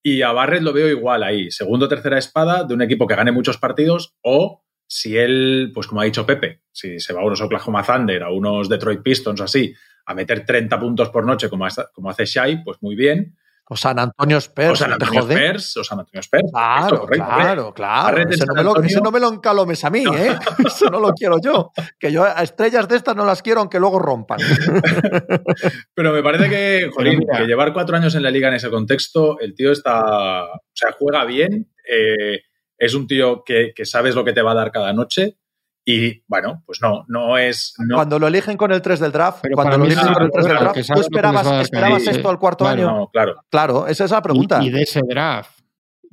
[0.01, 3.15] Y a Barrett lo veo igual ahí, segundo o tercera espada de un equipo que
[3.15, 7.25] gane muchos partidos o si él, pues como ha dicho Pepe, si se va a
[7.25, 9.73] unos Oklahoma Thunder, a unos Detroit Pistons así,
[10.05, 13.36] a meter 30 puntos por noche como, como hace Shai, pues muy bien.
[13.69, 14.71] O San Antonio Spurs.
[14.71, 15.78] O San Antonio Spurs.
[15.78, 16.52] O San Antonio Spurs.
[16.52, 18.30] Claro, claro, claro.
[18.30, 20.36] Ese no, me lo, ese no, me lo, encalomes a mí, ¿eh?
[20.65, 21.71] eso no lo quiero yo.
[21.97, 24.39] Que yo a estrellas de estas no las quiero aunque luego rompan.
[25.95, 29.39] Pero me parece que, jolín, que llevar cuatro años en la liga en ese contexto,
[29.39, 30.43] el tío está.
[30.43, 31.71] O sea, juega bien.
[31.89, 32.41] Eh,
[32.78, 35.38] es un tío que, que sabes lo que te va a dar cada noche.
[35.86, 37.74] Y bueno, pues no, no es.
[37.80, 37.96] No.
[37.96, 40.46] Cuando lo eligen con el 3 del draft, Pero cuando lo eligen con el 3
[40.46, 42.86] del draft, ¿tú esperabas, esperabas esto al cuarto año?
[42.86, 43.36] No, claro.
[43.50, 44.63] Claro, esa es la pregunta.
[44.63, 45.63] Y, y de ese draft.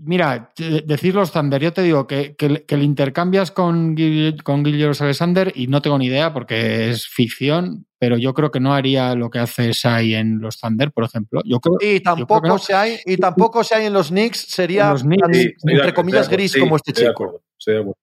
[0.02, 3.94] Mira, decir los Thunder, yo te digo que, que, que le intercambias con,
[4.42, 8.60] con Gilgeous Alexander y no tengo ni idea porque es ficción, pero yo creo que
[8.60, 11.42] no haría lo que hace Sai en los Thunder, por ejemplo.
[11.44, 12.58] Yo creo, y tampoco no.
[12.58, 16.30] se hay, y tampoco se hay en los Knicks, sería los Knicks, sí, entre comillas
[16.30, 17.42] gris sí, como este chico.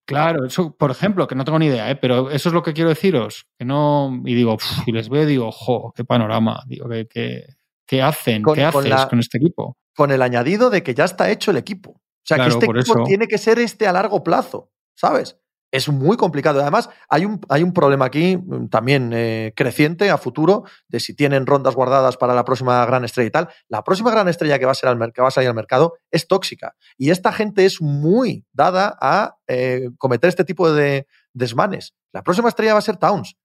[0.06, 1.96] Claro, eso, por ejemplo, que no tengo ni idea, ¿eh?
[1.96, 3.48] pero eso es lo que quiero deciros.
[3.58, 7.08] Que no, y digo, pff, y les veo y digo, jo, qué panorama, digo, que,
[7.08, 7.46] que,
[7.86, 8.44] ¿qué hacen?
[8.44, 9.78] Con, ¿Qué haces con, la, con, este equipo?
[9.96, 11.92] Con el añadido de que ya está hecho el equipo.
[11.92, 13.04] O sea, claro, que este equipo eso.
[13.06, 15.38] tiene que ser este a largo plazo, ¿sabes?
[15.72, 16.62] Es muy complicado.
[16.62, 21.14] Además, hay un, hay un problema aquí mm, también eh, creciente a futuro de si
[21.14, 23.50] tienen rondas guardadas para la próxima gran estrella y tal.
[23.68, 25.96] La próxima gran estrella que va a, ser al que va a salir al mercado
[26.10, 26.76] es tóxica.
[26.98, 31.94] Y esta gente es muy dada a eh, cometer este tipo de desmanes.
[32.14, 33.36] La próxima estrella va a ser Towns.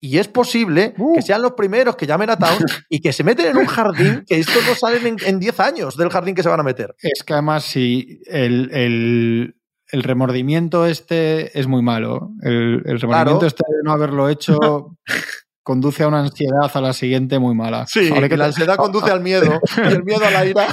[0.00, 1.14] Y es posible uh.
[1.14, 4.24] que sean los primeros que llamen a Towns y que se meten en un jardín
[4.26, 6.94] que estos no salen en 10 años del jardín que se van a meter.
[7.02, 9.57] Es que además, si el, el
[9.90, 12.30] el remordimiento este es muy malo.
[12.42, 13.46] El, el remordimiento claro.
[13.46, 14.96] este de no haberlo hecho
[15.68, 17.86] conduce a una ansiedad a la siguiente muy mala.
[17.86, 20.66] Sí, que la ansiedad conduce al miedo, y el miedo a la ira,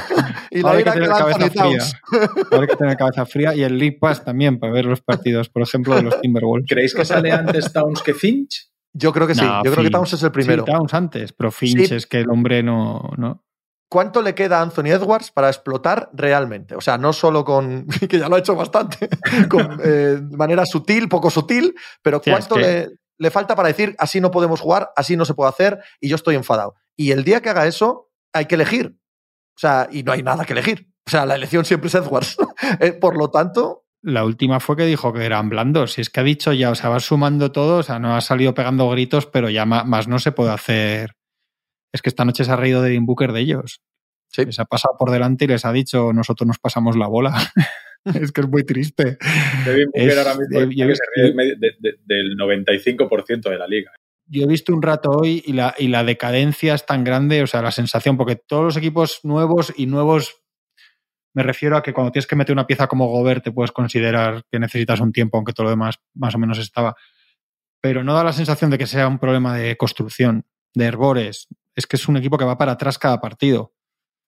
[0.50, 1.84] y la ira que, que cabeza fría.
[2.52, 5.64] Hay que tener cabeza fría y el League Pass también para ver los partidos, por
[5.64, 6.70] ejemplo, de los Timberwolves.
[6.70, 8.70] ¿Creéis que sale antes Towns que Finch?
[8.94, 10.64] Yo creo que sí, no, yo creo que Towns es el primero.
[10.66, 11.96] Sí, Towns antes, pero Finch sí.
[11.96, 13.44] es que el hombre no, no,
[13.90, 16.76] ¿Cuánto le queda a Anthony Edwards para explotar realmente?
[16.76, 19.10] O sea, no solo con, que ya lo ha hecho bastante,
[19.50, 22.72] con, eh, de manera sutil, poco sutil, pero sí, ¿cuánto es que...
[22.72, 26.10] le, le, falta para decir, así no podemos jugar, así no se puede hacer y
[26.10, 26.76] yo estoy enfadado?
[26.96, 28.98] Y el día que haga eso, hay que elegir.
[29.56, 30.90] O sea, y no hay nada que elegir.
[31.08, 32.38] O sea, la elección siempre es Edwards.
[32.80, 35.94] eh, por lo tanto, la última fue que dijo que eran blandos.
[35.94, 38.22] Si es que ha dicho ya, o sea, va sumando todo, o sea, no ha
[38.22, 41.16] salido pegando gritos, pero ya más no se puede hacer.
[41.96, 43.82] Es que esta noche se ha reído de Dean Booker de ellos.
[44.28, 44.46] Sí.
[44.46, 47.34] Les ha pasado por delante y les ha dicho, nosotros nos pasamos la bola.
[48.04, 49.18] es que es muy triste.
[49.66, 53.68] Dean Booker es, ahora mismo de, que se ríe de, de, del 95% de la
[53.68, 53.94] liga.
[54.28, 57.48] Yo he visto un rato hoy y la, y la decadencia es tan grande, o
[57.48, 60.42] sea, la sensación, porque todos los equipos nuevos y nuevos
[61.36, 64.46] me refiero a que cuando tienes que meter una pieza como Gobert te puedes considerar
[64.50, 66.96] que necesitas un tiempo, aunque todo lo demás más o menos estaba.
[67.82, 71.50] Pero no da la sensación de que sea un problema de construcción, de herbores.
[71.76, 73.74] Es que es un equipo que va para atrás cada partido.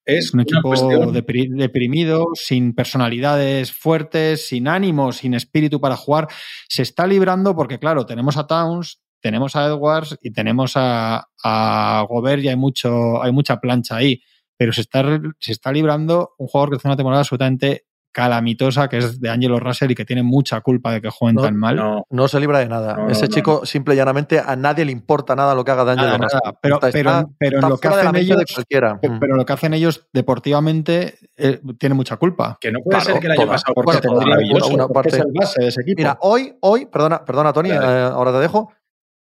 [0.05, 0.73] Es un equipo
[1.13, 6.27] deprimido, sin personalidades fuertes, sin ánimo, sin espíritu para jugar.
[6.69, 12.05] Se está librando porque, claro, tenemos a Towns, tenemos a Edwards y tenemos a, a
[12.07, 14.21] Gobert y hay, mucho, hay mucha plancha ahí
[14.57, 15.03] pero se está,
[15.39, 17.85] se está librando un jugador que hace una temporada absolutamente
[18.17, 21.43] calamitosa, que es de Angelo Russell y que tiene mucha culpa de que jueguen no,
[21.43, 21.75] tan mal.
[21.75, 22.95] No, no, se libra de nada.
[22.95, 25.91] No, Ese chico, simple y llanamente, a nadie le importa nada lo que haga de
[25.91, 26.39] Angelo Russell.
[26.43, 26.57] Nada.
[26.59, 29.75] Pero, está, pero, está, pero en lo que hacen ellos, pero, pero, lo que hacen
[29.75, 32.57] ellos deportivamente eh, tiene mucha culpa.
[32.59, 35.19] Que no puede claro, ser que el año toda, pasado bueno, una, una parte, es
[35.19, 35.97] el base de ese equipo.
[35.99, 38.73] Mira, hoy, hoy, perdona, perdona Tony, eh, ahora te dejo.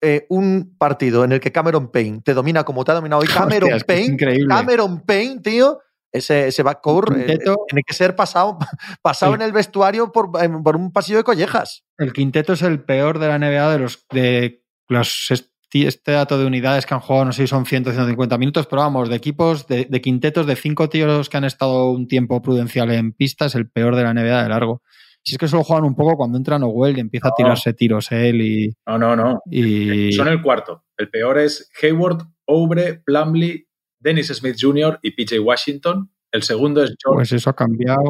[0.01, 3.27] Eh, un partido en el que Cameron Payne te domina como te ha dominado hoy
[3.59, 5.79] Cameron Hostia, Payne, Cameron Payne, tío,
[6.15, 8.57] ese, ese backcourt eh, tiene que ser pasado,
[9.01, 11.83] pasado en el vestuario por, por, un pasillo de collejas.
[11.97, 15.31] El quinteto es el peor de la NBA de los de los
[15.73, 18.81] este dato de unidades que han jugado, no sé si son 100 150 minutos, pero
[18.81, 22.91] vamos, de equipos, de, de, quintetos de cinco tíos que han estado un tiempo prudencial
[22.91, 24.81] en pista, es el peor de la NBA de largo.
[25.25, 27.33] Si es que solo juegan un poco cuando entra Noel y empieza no.
[27.33, 28.75] a tirarse tiros él y.
[28.85, 29.41] No, no, no.
[29.49, 30.11] Y...
[30.11, 30.83] Son el cuarto.
[30.97, 33.64] El peor es Hayward, Obre, Plumlee,
[34.05, 34.99] Dennis Smith Jr.
[35.01, 36.11] y PJ Washington.
[36.31, 37.17] El segundo es George.
[37.17, 38.03] Pues eso ha cambiado.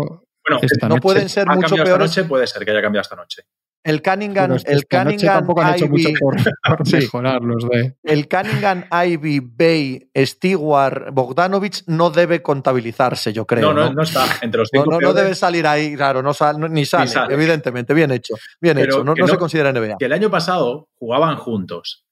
[0.48, 1.02] Bueno, no noche.
[1.02, 1.90] pueden ser ¿Ha mucho peores.
[1.90, 2.24] esta noche?
[2.30, 3.44] Puede ser que haya cambiado esta noche.
[3.84, 6.36] el Cunningham, el esta Cunningham tampoco han hecho mucho Ivy, por,
[6.78, 6.96] por Sí.
[6.98, 7.96] mejorar los de.
[8.04, 13.62] el Cunningham, Ivy, Bay, Stewart, Bogdanovich no debe contabilizarse, yo creo.
[13.62, 13.94] no, no, ¿no?
[13.94, 16.68] no está entre los No, cinco no, no debe salir ahí, claro, no sal- no-
[16.68, 17.34] ni, sale, sale.
[17.34, 19.98] evidentemente, bien hecho, bien Pero hecho, no, no se no- considera NBA.
[20.00, 22.05] que el año pasado jugaban juntos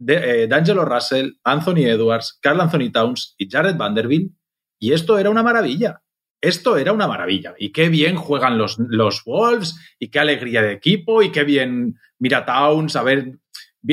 [0.00, 4.32] de, eh, D'Angelo Russell, Anthony Edwards, Carl Anthony Towns y Jared Vanderbilt,
[4.80, 6.00] y esto era una maravilla.
[6.42, 7.54] Esto era una maravilla.
[7.58, 11.96] Y qué bien juegan los, los Wolves, y qué alegría de equipo, y qué bien
[12.18, 13.32] mira a Towns, a ver,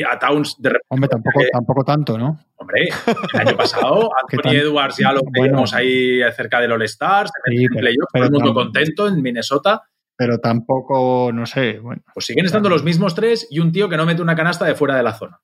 [0.09, 0.87] a Towns de repente.
[0.89, 2.39] Hombre, tampoco, Eh, tampoco tanto, ¿no?
[2.55, 2.89] Hombre,
[3.33, 4.51] el año pasado ¿Qué Anthony?
[4.61, 5.31] Edwards ya lo Bueno.
[5.43, 9.21] veíamos ahí cerca del All-Stars, Sí, en pero- playoff, todo pero el mundo contento en
[9.21, 9.83] Minnesota.
[10.15, 11.79] Pero tampoco, no sé.
[11.79, 14.65] Bueno, Pues siguen estando los mismos tres y un tío que no mete una canasta
[14.65, 15.39] de fuera de la zona.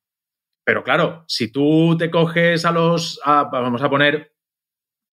[0.65, 4.33] Pero claro, si tú te coges a los, a- vamos a poner,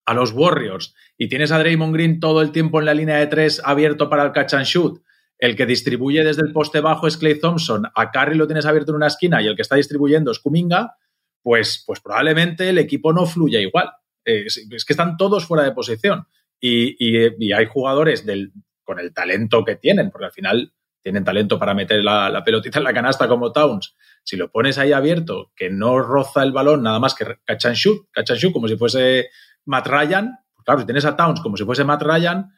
[0.06, 3.26] a los Warriors y tienes a Draymond Green todo el tiempo en la línea de
[3.26, 5.02] tres abierto para el catch and shoot,
[5.38, 8.92] el que distribuye desde el poste bajo es Clay Thompson, a Curry lo tienes abierto
[8.92, 10.96] en una esquina y el que está distribuyendo es Kuminga,
[11.42, 13.90] pues, pues probablemente el equipo no fluya igual.
[14.24, 16.26] Eh, Es, que están todos fuera de posición
[16.60, 18.52] y, y- y hay jugadores del,
[18.84, 22.78] con el talento que tienen, porque al final tienen talento para meter la, la pelotita
[22.78, 23.94] en la canasta como Towns.
[24.22, 27.76] Si lo pones ahí abierto, que no roza el balón nada más que catch and
[27.76, 29.30] shoot, catch and shoot como si fuese
[29.64, 32.52] Matt Ryan, pues claro, si tienes a Towns como si fuese Matt Ryan,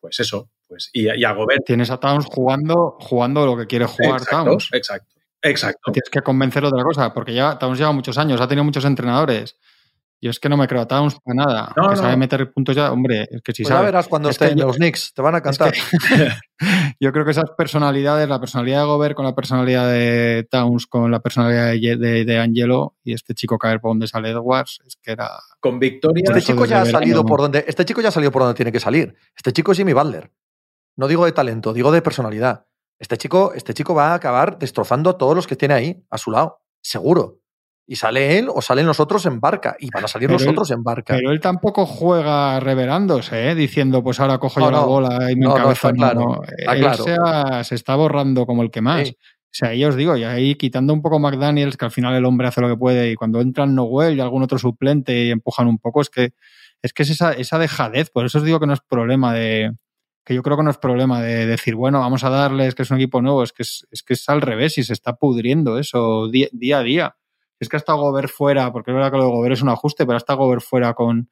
[0.00, 1.64] pues eso, pues y, y a Gobert.
[1.64, 4.68] tienes a Towns jugando, jugando lo que quiere jugar exacto, Towns.
[4.72, 5.92] exacto, exacto.
[5.92, 8.84] Tienes que convencerlo de otra cosa, porque ya Towns lleva muchos años, ha tenido muchos
[8.84, 9.56] entrenadores.
[10.24, 11.72] Yo es que no me creo a Towns para nada.
[11.76, 11.96] No, que no.
[11.96, 13.86] sabe meter puntos ya, hombre, es que si Pues ya sabe.
[13.88, 15.72] verás cuando estén yo- los Knicks, te van a Es cantar.
[15.74, 15.78] que
[16.98, 21.10] yo creo que esas personalidades, la personalidad de Gobert con la personalidad de Towns, con
[21.10, 24.80] la personalidad de, Ye- de, de Angelo y este chico ver por dónde sale Edwards,
[24.86, 25.28] es que era.
[25.60, 26.24] Con victoria.
[26.26, 27.26] Este chico ya ha salido verano.
[27.26, 27.64] por donde.
[27.68, 29.14] Este chico ya ha salido por donde tiene que salir.
[29.36, 30.32] Este chico es Jimmy Butler.
[30.96, 32.64] No digo de talento, digo de personalidad.
[32.98, 36.16] Este chico, este chico va a acabar destrozando a todos los que tiene ahí, a
[36.16, 37.40] su lado, seguro.
[37.86, 39.76] Y sale él o salen los otros en barca.
[39.78, 41.14] Y van a salir Pero los él- otros en barca.
[41.16, 43.54] Pero él tampoco juega revelándose, ¿eh?
[43.54, 46.80] diciendo, pues ahora cojo No, yo la bola y me No, está claro, está él
[46.80, 47.64] claro.
[47.64, 49.08] se, está borrando como el que más.
[49.08, 49.16] Sí.
[49.20, 52.24] O sea, ahí os digo, y ahí quitando un poco McDaniels, que al final el
[52.24, 55.68] hombre hace lo que puede, y cuando entran Noel y algún otro suplente y empujan
[55.68, 56.30] un poco, es que
[56.82, 58.10] es, que es esa, esa dejadez.
[58.10, 59.72] Por eso os digo que no es problema de.
[60.24, 62.90] que yo creo que no es problema de decir, bueno, vamos a darles que es
[62.90, 65.78] un equipo nuevo, es que es, es que es al revés y se está pudriendo
[65.78, 67.16] eso día, día a día.
[67.64, 70.06] Es que hasta Gobert fuera, porque es verdad que lo de Gobert es un ajuste,
[70.06, 71.28] pero hasta Gobert fuera con,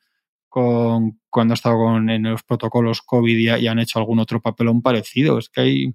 [0.48, 4.40] con cuando ha estado con, en los protocolos COVID y, y han hecho algún otro
[4.40, 5.38] papelón parecido.
[5.38, 5.94] Es que hay,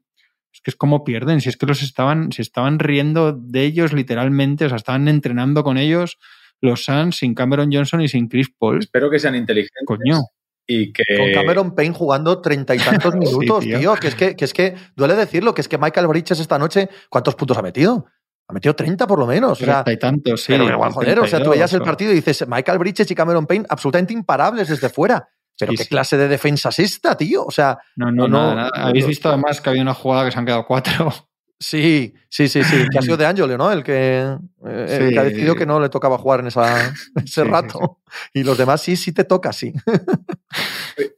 [0.53, 3.93] es que es como pierden, si es que los estaban, se estaban riendo de ellos
[3.93, 6.17] literalmente, o sea, estaban entrenando con ellos
[6.61, 8.79] los Suns sin Cameron Johnson y sin Chris Paul.
[8.79, 9.83] Espero que sean inteligentes.
[9.85, 10.21] Coño.
[10.65, 11.03] Y que.
[11.17, 13.79] Con Cameron Payne jugando treinta y tantos Sí, minutos, tío.
[13.79, 13.95] tío.
[13.95, 16.89] Que es que, que es que duele decirlo, que es que Michael Bridges esta noche,
[17.09, 18.07] ¿cuántos puntos ha metido?
[18.49, 19.61] Ha metido 30 por lo menos.
[19.61, 20.53] O sea, y tantos, sí.
[20.53, 23.15] pero igual, joder, o sea, tú veías el 32, partido y dices, Michael Bridges y
[23.15, 25.27] Cameron Payne absolutamente imparables desde fuera.
[25.59, 25.89] Pero Sí, qué sí.
[25.89, 27.43] clase de defensa es esta, tío.
[27.45, 29.09] O sea, No, no, No, nada, Habéis no.
[29.09, 31.11] visto además que había una jugada que se han quedado cuatro.
[31.59, 32.85] sí, sí, sí, sí.
[32.91, 33.71] Que ha sido de Angelo, ¿no?
[33.71, 34.19] El que,
[34.65, 35.13] eh, el Sí.
[35.13, 37.99] que ha decidido que no le tocaba jugar en esa, ese Sí, rato.
[38.33, 39.73] Y los demás sí, sí te toca, sí.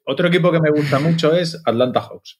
[0.06, 2.40] Otro equipo que me gusta mucho es Atlanta Hawks.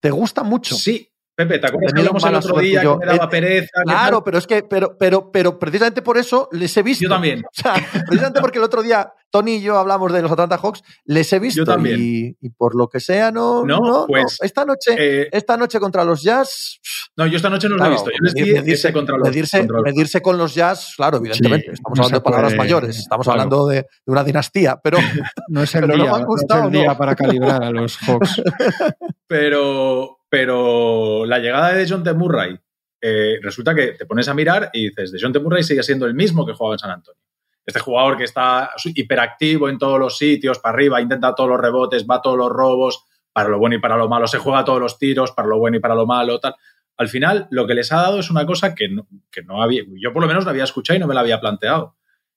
[0.00, 0.74] ¿Te gusta mucho?
[0.74, 2.98] Sí, Pepe, ¿te acuerdas que hablamos el otro día yo.
[2.98, 3.82] que me daba Eh, pereza?
[3.84, 7.02] Claro, pero es que, pero, pero, pero precisamente por eso les he visto.
[7.02, 7.42] Yo también.
[7.50, 7.74] O sea,
[8.06, 11.40] precisamente porque el otro día Tony y yo hablamos de los Atlanta Hawks, les he
[11.40, 11.62] visto.
[11.62, 11.98] Yo también.
[12.00, 13.64] Y, y por lo que sea, no.
[13.64, 14.06] No, No, no.
[14.06, 16.78] pues, Esta noche, Eh, esta noche contra los Jazz.
[17.16, 18.10] no, yo esta noche no lo he claro, visto.
[18.10, 20.92] Yo les medir- di medirse, ese contra los, medirse, contra los- medirse con los Jazz,
[20.96, 21.66] claro, evidentemente.
[21.66, 23.40] Sí, estamos no hablando de palabras puede- mayores, estamos claro.
[23.42, 24.98] hablando de, de una dinastía, pero
[25.48, 26.96] No es el Pero no día, me han no gustado, es el día no.
[26.98, 28.40] para calibrar a los Hawks.
[29.26, 32.12] Pero, pero la llegada de John T.
[32.12, 32.58] Murray,
[33.00, 35.32] eh, resulta que te pones a mirar y dices, de John.
[35.40, 37.20] Murray sigue siendo el mismo que jugaba en San Antonio.
[37.64, 42.04] Este jugador que está hiperactivo en todos los sitios, para arriba, intenta todos los rebotes,
[42.04, 44.80] va a todos los robos, para lo bueno y para lo malo, se juega todos
[44.80, 46.56] los tiros, para lo bueno y para lo malo, tal.
[46.96, 49.84] Al final, lo que les ha dado es una cosa que no, que no había,
[49.86, 51.94] yo por lo menos no había escuchado y no me la había planteado.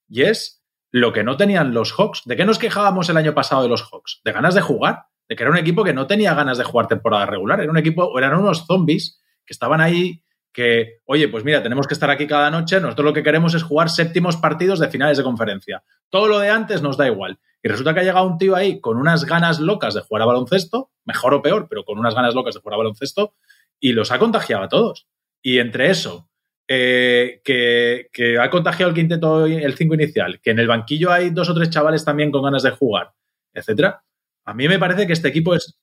[0.07, 2.21] Y es lo que no tenían los Hawks.
[2.25, 4.21] ¿De qué nos quejábamos el año pasado de los Hawks?
[4.23, 6.87] De ganas de jugar, de que era un equipo que no tenía ganas de jugar
[6.87, 7.59] temporada regular.
[7.59, 10.21] Era un equipo, eran unos zombies que estaban ahí,
[10.53, 13.63] que, oye, pues mira, tenemos que estar aquí cada noche, nosotros lo que queremos es
[13.63, 15.83] jugar séptimos partidos de finales de conferencia.
[16.09, 17.37] Todo lo de antes nos da igual.
[17.61, 20.25] Y resulta que ha llegado un tío ahí con unas ganas locas de jugar a
[20.25, 23.35] baloncesto, mejor o peor, pero con unas ganas locas de jugar a baloncesto,
[23.79, 25.07] y los ha contagiado a todos.
[25.41, 26.29] Y entre eso,
[26.67, 31.29] eh, que, que ha contagiado el quinteto, el cinco inicial, que en el banquillo hay
[31.29, 33.11] dos o tres chavales también con ganas de jugar,
[33.53, 34.03] etcétera.
[34.47, 35.77] A mí me parece que este equipo es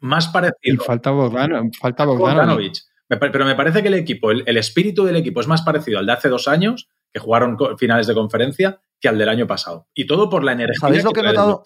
[0.00, 1.78] más Y parecido falta Bogdanovic.
[1.78, 2.78] Falta a Bogdanovic.
[3.08, 6.12] Pero me parece que el equipo, el, espíritu del equipo es más parecido al de
[6.12, 9.86] hace dos años, que jugaron finales de conferencia, que al del año pasado.
[9.92, 11.62] Y todo por la energía lo que, he notado?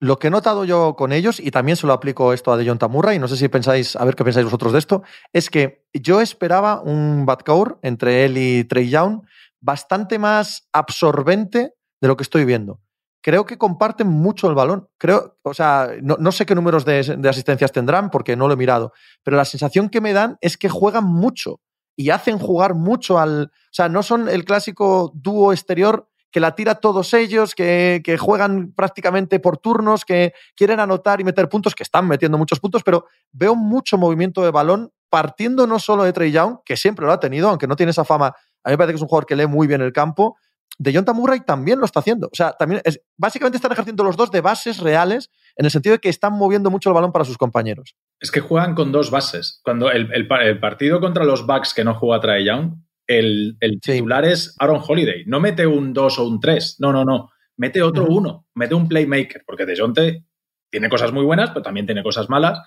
[0.00, 2.68] Lo que he notado yo con ellos, y también se lo aplico esto a De
[2.68, 5.48] Jong Tamurra, y no sé si pensáis, a ver qué pensáis vosotros de esto, es
[5.48, 9.22] que yo esperaba un backcourt entre él y Trey Young
[9.60, 12.80] bastante más absorbente de lo que estoy viendo.
[13.20, 14.88] Creo que comparten mucho el balón.
[14.96, 18.56] Creo, o sea, no, sé qué números de, de, asistencias tendrán porque no lo he
[18.56, 21.60] mirado, pero la sensación que me dan es que juegan mucho
[21.96, 23.44] y hacen jugar mucho al.
[23.44, 28.18] O sea, no son el clásico dúo exterior que la tira todos ellos, que, que,
[28.18, 32.82] juegan prácticamente por turnos, que quieren anotar y meter puntos, que están metiendo muchos puntos,
[32.82, 37.12] pero veo mucho movimiento de balón partiendo no solo de Trey Young, que siempre lo
[37.12, 39.26] ha tenido, aunque no tiene esa fama a mí me parece que es un jugador
[39.26, 40.36] que lee muy bien el campo.
[40.78, 42.28] De John Murray también lo está haciendo.
[42.28, 45.94] O sea, también es, básicamente están ejerciendo los dos de bases reales en el sentido
[45.94, 47.96] de que están moviendo mucho el balón para sus compañeros.
[48.20, 49.60] Es que juegan con dos bases.
[49.64, 50.28] Cuando el,
[50.60, 52.76] partido contra los Bucks que no juega Trae Young,
[53.08, 55.24] el, titular es Aaron Holiday.
[55.26, 56.76] No mete un 2 o un 3.
[56.78, 57.30] No, no, no.
[57.56, 58.46] Mete otro 1.
[58.54, 59.42] Mete un playmaker.
[59.46, 60.24] Porque De Jonte
[60.70, 62.60] tiene cosas muy buenas, pero también tiene cosas malas.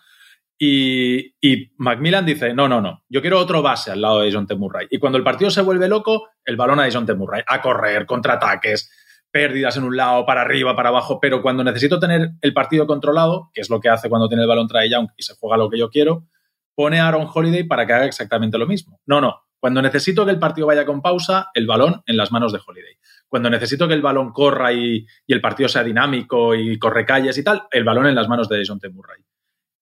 [0.63, 4.53] Y, Macmillan dice, no, no, no, yo quiero otro base al lado de John T.
[4.53, 4.85] Murray.
[4.91, 7.15] Y cuando el partido se vuelve loco, el balón a John T.
[7.15, 8.91] Murray, a correr, contraataques,
[9.31, 13.49] pérdidas en un lado, para arriba, para abajo, pero cuando necesito tener el partido controlado,
[13.55, 15.67] que es lo que hace cuando tiene el balón trae Young y se juega lo
[15.67, 16.27] que yo quiero,
[16.75, 18.99] pone a Aaron Holiday para que haga exactamente lo mismo.
[19.07, 22.53] No, no, cuando necesito que el partido vaya con pausa, el balón en las manos
[22.53, 22.97] de Holiday.
[23.27, 27.43] Cuando necesito que el balón corra y, el partido sea dinámico y corre calles y
[27.43, 28.89] tal, el balón en las manos de John T.
[28.89, 29.23] Murray.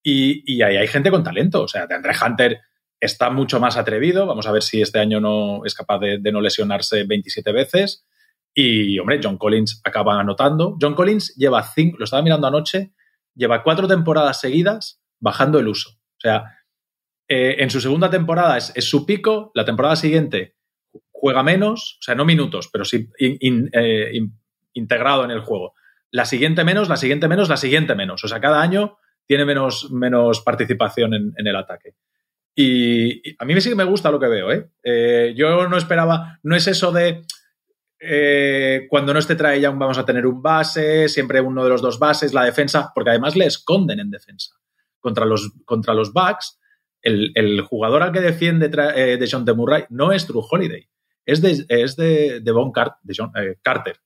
[0.02, 1.62] Y, ahí hay gente con talento.
[1.62, 2.60] O sea, de Andre Hunter
[2.98, 4.26] está mucho más atrevido.
[4.26, 8.06] Vamos a ver si este año no es capaz de, no lesionarse 27 veces.
[8.54, 10.76] Y, hombre, John Collins acaba anotando.
[10.80, 12.92] John Collins lleva cinco, lo estaba mirando anoche,
[13.34, 15.90] lleva cuatro temporadas seguidas bajando el uso.
[15.90, 16.58] O sea,
[17.28, 20.56] eh, en su segunda temporada es, su pico, la temporada siguiente
[21.12, 24.20] juega menos, o sea, no minutos, pero sí eh,
[24.72, 25.74] integrado en el juego.
[26.10, 28.24] La siguiente menos, la siguiente menos, la siguiente menos.
[28.24, 28.98] O sea, cada año
[29.30, 31.94] tiene menos, menos participación en, el ataque.
[32.52, 34.50] Y, a mí sí que me gusta lo que veo.
[34.50, 34.68] ¿eh?
[34.82, 35.34] ¿eh?
[35.36, 37.22] yo no esperaba, no es eso de
[38.00, 41.80] eh, cuando no esté trae Young vamos a tener un base, siempre uno de los
[41.80, 44.56] dos bases, la defensa, porque además le esconden en defensa.
[44.98, 46.58] Contra los, contra los backs,
[47.00, 50.88] el, jugador al que defiende eh, de John de Murray no es True Holiday,
[51.24, 54.00] es de, es de, de Carter.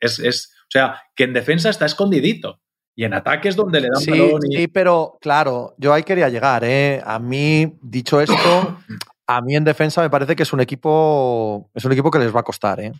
[0.00, 2.62] Es, es, o sea, que en defensa está escondidito.
[2.94, 4.40] Y en ataques donde le dan sí, balón.
[4.50, 6.62] Sí, pero claro, yo ahí quería llegar.
[6.64, 7.02] ¿eh?
[7.04, 8.78] A mí, dicho esto,
[9.26, 12.34] a mí en defensa me parece que es un equipo, es un equipo que les
[12.34, 12.80] va a costar.
[12.80, 12.92] ¿eh?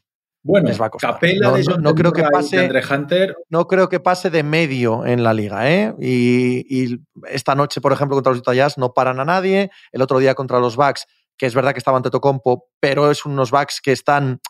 [0.43, 1.13] Bueno, les va a costar.
[1.13, 3.37] Capela de no, creo que pase, Hunter.
[3.49, 5.71] No creo que pase de medio en la liga.
[5.71, 5.95] ¿eh?
[6.01, 9.71] Y, esta noche, por ejemplo, contra los Utah Jazz no paran a nadie.
[9.93, 13.51] El otro día contra los Bucks, que es verdad que estaban Compo, pero es unos
[13.51, 14.41] Bucks que están,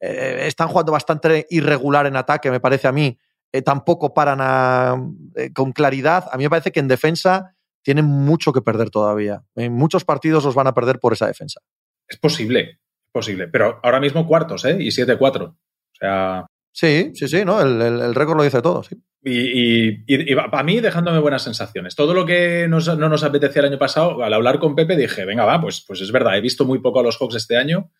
[0.00, 3.18] eh, están jugando bastante irregular en ataque, me parece a mí
[3.52, 6.26] eh, tampoco paran eh, con claridad.
[6.32, 9.42] A mí me parece que en defensa tienen mucho que perder todavía.
[9.54, 11.60] En muchos partidos los van a perder por esa defensa.
[12.06, 13.48] Es posible, es posible.
[13.48, 14.76] Pero ahora mismo cuartos, ¿eh?
[14.80, 15.42] Y 7-4.
[15.48, 15.56] O
[15.92, 16.46] sea.
[16.72, 17.60] Sí, sí, sí, ¿no?
[17.60, 18.96] El, récord lo dice todo, sí.
[19.22, 21.96] Y, y, para mí dejándome buenas sensaciones.
[21.96, 25.44] Todo lo que no nos apetecía el año pasado, al hablar con Pepe dije, venga,
[25.44, 27.90] va, pues, pues es verdad, he visto muy poco a los Hawks este año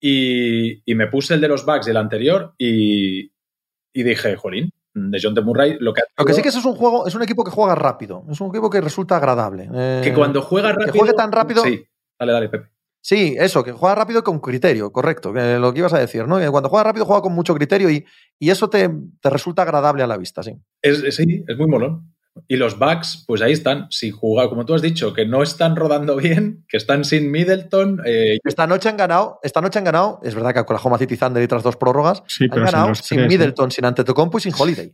[0.00, 3.32] y, me puse el de los Bucks del anterior y,
[3.92, 7.06] dije, jolín, de John de Murray, lo que Lo que sí que es un juego,
[7.06, 9.68] es un equipo que juega rápido, es un equipo que resulta agradable.
[10.02, 10.92] que eh, cuando juega rápido.
[10.92, 11.62] Que juegue tan rápido.
[11.62, 11.84] Sí,
[12.18, 12.68] dale, dale, Pepe.
[13.02, 16.38] Sí, eso, que juega rápido con criterio, correcto, lo que ibas a decir, ¿no?
[16.50, 18.04] cuando juega rápido juega con mucho criterio y,
[18.38, 18.90] y eso te,
[19.22, 20.54] te, resulta agradable a la vista, sí.
[20.82, 22.12] Es, sí, es muy molón.
[22.48, 23.86] Y los backs, pues ahí están.
[23.90, 28.00] Si juega, como tú has dicho, que no están rodando bien, que están sin Middleton.
[28.04, 31.42] Eh, esta noche han ganado, esta noche han ganado, es verdad que Oklahoma City Thunder
[31.42, 33.26] y tras dos prórrogas, han ganado sin.
[33.26, 34.92] Middleton, sin Antetokounmpo y sin Holiday.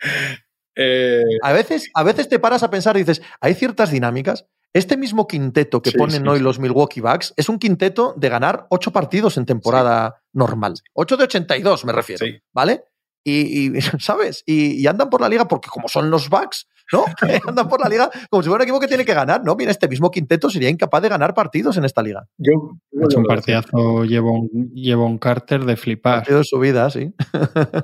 [0.80, 4.46] Eh, a, veces, a veces te paras a pensar y dices, hay ciertas dinámicas.
[4.72, 8.92] Este mismo quinteto que ponen hoy los Milwaukee Bucks es un quinteto de ganar ocho
[8.92, 10.74] partidos en temporada normal.
[10.92, 12.84] Ocho de 82 me refiero, ¿vale?
[13.24, 14.42] Y, ¿sabes?
[14.46, 17.04] Y, andan por la liga porque como son los Bucks, ¿no?
[17.48, 19.54] andan por la liga como si fuera un equipo que tiene que ganar, ¿no?
[19.56, 22.26] Mira, este mismo quinteto sería incapaz de ganar partidos en esta liga.
[22.38, 22.52] Yo,
[22.92, 26.18] he hecho un partidazo, llevo un, llevo un Carter de flipar.
[26.18, 27.12] Partido de su vida, sí.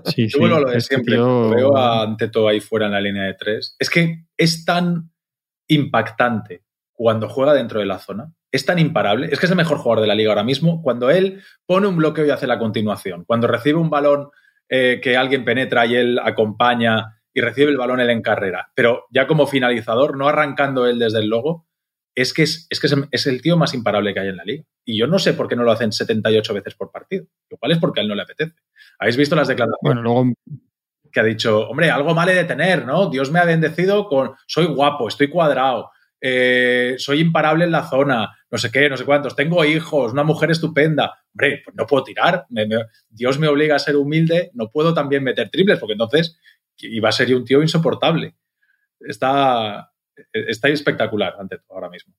[0.06, 0.38] sí, sí.
[0.40, 1.16] lo de este siempre.
[1.16, 3.76] Veo a Anteto ahí fuera en la línea de tres.
[3.78, 5.10] Es que es tan
[5.68, 8.32] impactante cuando juega dentro de la zona.
[8.50, 9.28] Es tan imparable.
[9.32, 10.80] Es que es el mejor jugador de la liga ahora mismo.
[10.80, 13.24] Cuando él pone un bloqueo y hace la continuación.
[13.24, 14.28] Cuando recibe un balón
[14.68, 18.70] eh, que alguien penetra y él acompaña y recibe el balón él en carrera.
[18.74, 21.66] Pero ya como finalizador, no arrancando él desde el logo,
[22.14, 24.64] es que es, es que es, el tío más imparable que hay en la liga.
[24.84, 27.26] Y yo no sé por qué no lo hacen 78 veces por partido.
[27.50, 28.54] Lo cual es porque a él no le apetece.
[28.98, 29.80] ¿Habéis visto las declaraciones?
[29.82, 30.32] Bueno, luego
[31.12, 33.08] que ha dicho, hombre, algo mal he de tener, ¿no?
[33.08, 35.90] Dios me ha bendecido con, soy guapo, estoy cuadrado,
[36.26, 40.24] eh, soy imparable en la zona, no sé qué, no sé cuántos, tengo hijos, una
[40.24, 41.18] mujer estupenda.
[41.34, 42.46] Hombre, pues no puedo tirar,
[43.10, 46.40] Dios me obliga a ser humilde, no puedo también meter triples, porque entonces
[46.78, 48.36] iba a ser un tío insoportable.
[49.00, 49.92] Está,
[50.32, 52.14] está espectacular ante todo ahora mismo.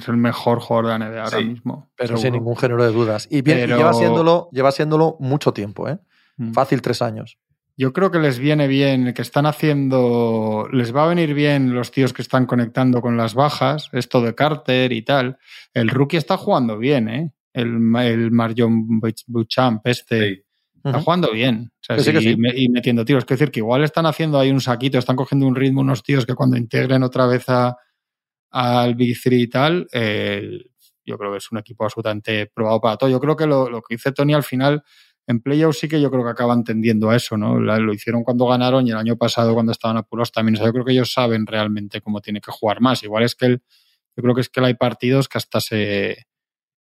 [0.00, 1.90] es el mejor jugador de la NBA ahora mismo.
[1.94, 3.28] Pero sin ningún género de dudas.
[3.30, 5.98] Y, bien, lleva, siéndolo, lleva siéndolo mucho tiempo, ¿eh?
[6.38, 6.54] Mm.
[6.54, 7.38] Fácil tres años.
[7.78, 11.90] Yo creo que les viene bien, que están haciendo, les va a venir bien los
[11.90, 15.38] tíos que están conectando con las bajas, esto de Carter y tal.
[15.74, 17.32] El rookie está jugando bien, ¿eh?
[17.52, 20.44] El, el Marion Buchamp, este,
[20.82, 21.70] está jugando bien.
[22.56, 23.24] Y metiendo tiros.
[23.24, 26.24] Es decir, que igual están haciendo ahí un saquito, están cogiendo un ritmo unos tíos
[26.24, 27.76] que cuando integren otra vez a,
[28.50, 29.86] al Big Three y tal,
[31.04, 33.10] yo creo que es un equipo absolutamente probado para todo.
[33.10, 34.82] Yo creo que lo, lo que dice Tony al final
[35.26, 37.58] en playoffs sí que yo creo que acaban tendiendo a eso, ¿no?
[37.58, 40.54] Lo hicieron cuando ganaron y el año pasado cuando estaban apuros también.
[40.54, 43.02] O sea, yo creo que ellos saben realmente cómo tiene que jugar más.
[43.02, 46.26] Igual es que yo creo que es que hay partidos que hasta se,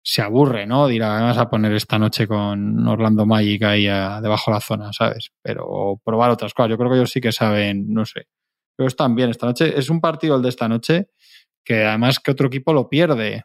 [0.02, 0.88] se aburre, ¿no?
[0.88, 5.32] Dirá, vamos a poner esta noche con Orlando Magic ahí debajo de la zona, ¿sabes?
[5.42, 6.70] Pero probar otras cosas.
[6.70, 8.28] Yo creo que ellos sí que saben, no sé.
[8.76, 9.78] Pero están bien esta noche.
[9.78, 11.10] Es un partido el de esta noche
[11.66, 13.44] que además que otro equipo lo pierde.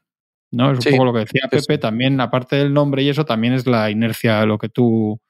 [0.55, 0.73] ¿No?
[0.73, 3.67] Es un poco lo que decía Pepe, también, aparte del nombre y eso, también es
[3.67, 5.21] la inercia, lo que tú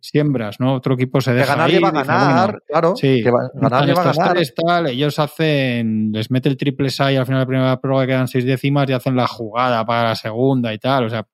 [0.00, 0.74] siembras, ¿no?
[0.74, 1.46] Otro equipo se deja.
[1.46, 2.96] Que ganar lleva a ganar, claro.
[2.96, 4.38] Sí, que ganar lleva a ganar.
[4.54, 8.06] tal, ellos hacen, les mete el triple 6 y al final de la primera prueba
[8.06, 11.26] quedan seis décimas y hacen la jugada para la segunda y tal, o sea,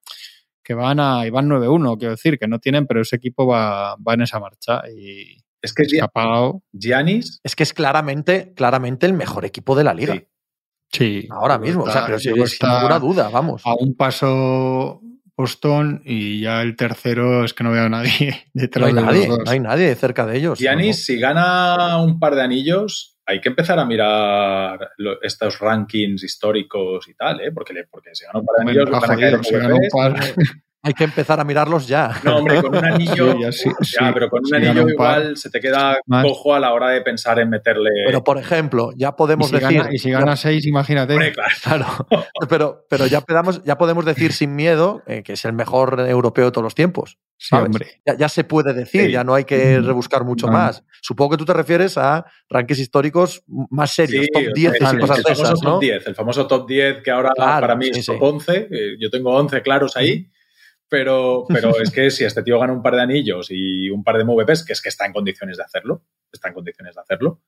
[0.63, 3.95] que van a, y van 9-1, quiero decir, que no tienen, pero ese equipo va,
[3.95, 5.37] va en esa marcha y.
[5.61, 5.83] Es que
[6.73, 7.39] Giannis.
[7.43, 10.21] Es que es claramente, claramente el mejor equipo de la liga.
[10.97, 11.27] Sí.
[11.29, 13.61] Ahora mismo, o sea, pero sin ninguna duda, vamos.
[13.65, 15.01] A un paso
[15.37, 19.27] Boston y ya el tercero es que no veo a nadie detrás no hay nadie,
[19.27, 20.59] No hay nadie cerca de ellos.
[20.59, 24.91] Giannis, si gana un par de anillos, hay que empezar a mirar
[25.21, 27.51] estos rankings históricos y tal, ¿eh?
[27.51, 29.39] Porque, porque si gana un par de anillos, van a caer
[30.85, 32.11] hay que empezar a mirarlos ya.
[32.23, 33.35] No, hombre, con un anillo.
[33.39, 37.39] ya, pero con un anillo igual se te queda cojo a la hora de pensar
[37.39, 37.89] en meterle.
[38.05, 39.81] Pero por ejemplo, ya podemos decir.
[39.91, 41.33] y si gana seis, imagínate.
[41.63, 41.87] claro.
[42.49, 46.45] pero, pero ya, podemos, ya podemos decir sin miedo eh, que es el mejor europeo
[46.45, 47.17] de todos los tiempos.
[47.37, 48.01] Sí, hombre.
[48.17, 50.83] Ya, se puede decir, ya no hay que mm, rebuscar mucho más.
[51.01, 55.35] Supongo que tú te refieres a rankings históricos más serios, top 10 y cosas el,
[55.35, 58.67] famoso top 10, el famoso top 10 que ahora para mí es top 11.
[58.71, 60.29] Eh, yo tengo 11 claros ahí.
[60.89, 64.17] Pero, pero es que si este tío gana un par de anillos y un par
[64.17, 67.41] de MVPs, que es que está en condiciones de hacerlo, está en condiciones de hacerlo,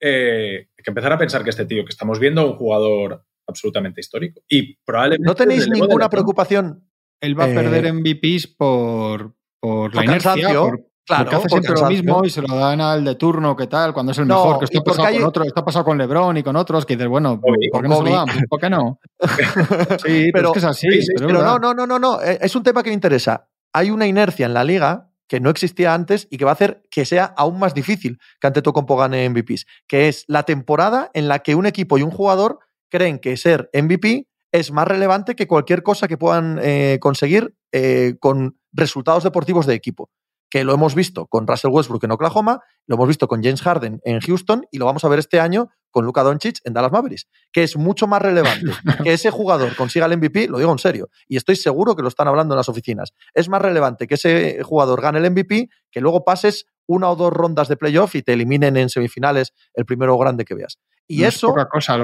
[0.00, 3.24] eh, hay que empezar a pensar que este tío que estamos viendo es un jugador
[3.46, 4.42] absolutamente histórico.
[4.48, 5.26] Y probablemente.
[5.26, 6.88] ¿No tenéis ninguna preocupación?
[7.20, 11.74] Él va a perder eh, MVPs por, por la inercia, por, Claro, porque hace siempre
[11.74, 13.92] lo mismo y se lo dan al de turno, ¿qué tal?
[13.92, 16.56] Cuando es el mejor, que está pasado, con otro, está pasado con LeBron y con
[16.56, 18.26] otros, que dices, bueno, ¿por qué no se lo dan?
[18.48, 18.98] ¿Por qué no?
[20.04, 20.88] sí, pero, es que es así.
[21.18, 22.22] pero, no, no, no, no, no.
[22.22, 23.48] Eh, es un tema que me interesa.
[23.74, 26.82] Hay una inercia en la liga que no existía antes y que va a hacer
[26.90, 31.28] que sea aún más difícil que ante Tocompo gane MVPs, que es la temporada en
[31.28, 35.48] la que un equipo y un jugador creen que ser MVP es más relevante que
[35.48, 40.10] cualquier cosa que puedan eh, conseguir eh, con resultados deportivos de equipo
[40.54, 44.00] que lo hemos visto con Russell Westbrook en Oklahoma, lo hemos visto con James Harden
[44.04, 47.26] en Houston y lo vamos a ver este año con Luka Doncic en Dallas Mavericks,
[47.50, 48.70] que es mucho más relevante
[49.02, 52.08] que ese jugador consiga el MVP, lo digo en serio, y estoy seguro que lo
[52.08, 53.14] están hablando en las oficinas.
[53.34, 57.32] Es más relevante que ese jugador gane el MVP que luego pases una o dos
[57.32, 60.78] rondas de playoff y te eliminen en semifinales el primero grande que veas.
[61.08, 61.52] Y eso,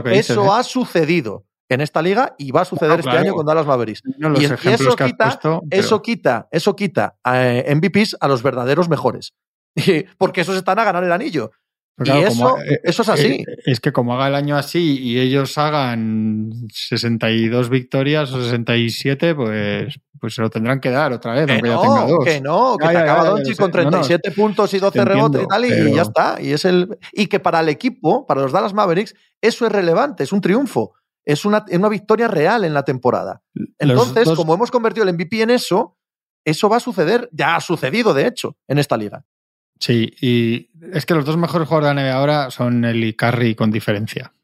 [0.07, 0.48] eso ¿eh?
[0.51, 4.02] ha sucedido en esta liga y va a suceder este año con Dallas Mavericks.
[4.06, 5.38] y, eso, quita,
[5.70, 9.34] eso quita, eso quita a MVPs a los verdaderos mejores.
[10.18, 11.52] Porque esos están a ganar el anillo.
[11.98, 13.32] y eso, eh, eso es así.
[13.32, 19.34] Eh, es que como haga el año así y ellos hagan 62 victorias o 67,
[19.34, 22.96] pues, pues se lo tendrán que dar otra vez, que no, Que no, que te
[22.96, 26.38] acaba Doncic con 37 puntos y 12 rebotes y tal, y, ya está.
[26.40, 30.24] Y, es el, y que para el equipo, para los Dallas Mavericks, eso es relevante,
[30.24, 30.94] es un triunfo
[31.32, 33.42] es una, una victoria real en la temporada.
[33.78, 35.96] Entonces, como hemos convertido el MVP en eso,
[36.44, 39.24] eso va a suceder, ya ha sucedido de hecho en esta liga.
[39.78, 43.14] Sí, y es que los dos mejores jugadores de la NBA ahora son el y
[43.14, 44.34] Curry con diferencia.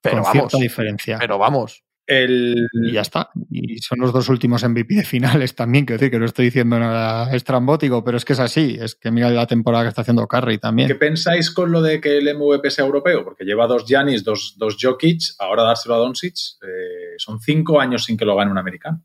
[0.00, 1.18] Pero con vamos, cierta diferencia.
[1.18, 1.84] Pero vamos.
[2.12, 2.68] El...
[2.72, 3.30] Y ya está.
[3.50, 5.84] Y son los dos últimos MVP de finales también.
[5.86, 8.76] Quiero decir que no estoy diciendo nada estrambótico, pero es que es así.
[8.80, 10.88] Es que mira la temporada que está haciendo Curry también.
[10.88, 13.24] ¿Qué pensáis con lo de que el MVP sea europeo?
[13.24, 16.34] Porque lleva dos Giannis, dos, dos Jokic, ahora dárselo a Doncic.
[16.62, 19.02] Eh, son cinco años sin que lo gane un americano.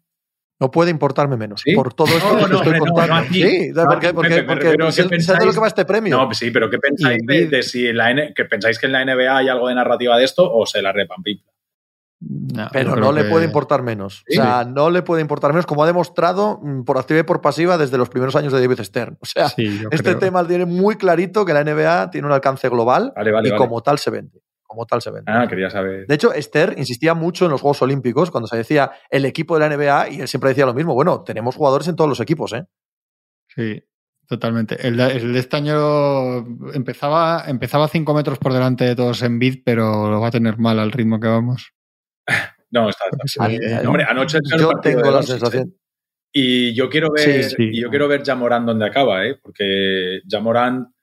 [0.60, 1.62] No puede importarme menos.
[1.64, 1.76] ¿Sí?
[1.76, 3.16] Por todo esto No, que no, estoy hombre, no, contando.
[3.16, 5.46] no sí, porque, porque, porque, pero ¿qué sé- sé de pensáis?
[5.46, 6.18] lo que va este premio.
[6.18, 8.88] No, sí, pero ¿qué pensáis Y de, de si en la N- que pensáis que
[8.88, 11.22] en la NBA hay algo de narrativa de esto o se la repan?
[12.20, 14.24] No, Pero no le que- puede importar menos.
[14.28, 14.40] Sí.
[14.40, 17.42] O sea, no le puede importar menos, como ha demostrado mm, por activa y por
[17.42, 19.18] pasiva desde los primeros años de David Stern.
[19.22, 20.18] O sea, Sí, este creo.
[20.20, 23.64] tema tiene muy clarito que la NBA tiene un alcance global Vale, vale, y vale.
[23.64, 24.42] como tal se vende.
[24.64, 25.32] Como tal se vende.
[25.32, 26.08] Ah, quería saber.
[26.08, 29.60] De hecho, Esther insistía mucho en los Juegos Olímpicos cuando se decía el equipo de
[29.70, 30.94] la NBA y él siempre decía lo mismo.
[30.96, 32.66] Bueno, tenemos jugadores en todos los equipos, ¿eh?
[33.56, 33.82] Sí,
[34.28, 34.76] totalmente.
[34.88, 36.38] El de, el de este año
[36.74, 40.58] empezaba, empezaba cinco metros por delante de todos en bid, pero lo va a tener
[40.58, 41.74] mal al ritmo que vamos.
[42.70, 43.06] No, está.
[43.40, 45.70] Ah, eh, Hombre, anoche el Yo partido tengo de la Doncic, sensación.
[45.70, 45.78] ¿eh?
[46.34, 49.40] Y yo quiero ver, Sí, yo quiero ver Jamorán donde acaba, ¿eh?
[49.42, 50.94] Porque Jamorán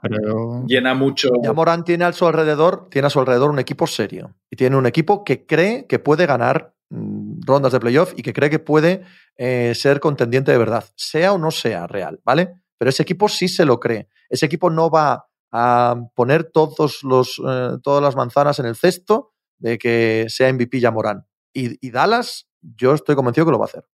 [0.00, 1.30] pero llena mucho.
[1.42, 4.34] Ya Morán tiene a su alrededor, tiene a su alrededor un equipo serio.
[4.50, 8.32] Y tiene un equipo que cree que puede ganar mm, rondas de playoff y que
[8.32, 9.02] cree que puede
[9.36, 12.54] eh, ser contendiente de verdad, sea o no sea real, ¿vale?
[12.78, 14.08] Pero ese equipo sí se lo cree.
[14.28, 19.31] Ese equipo no va a poner todos los, eh, todas las manzanas en el cesto
[19.62, 21.24] de que sea MVP ya Morán.
[21.54, 23.84] Y, y Dallas, yo estoy convencido que lo va a hacer.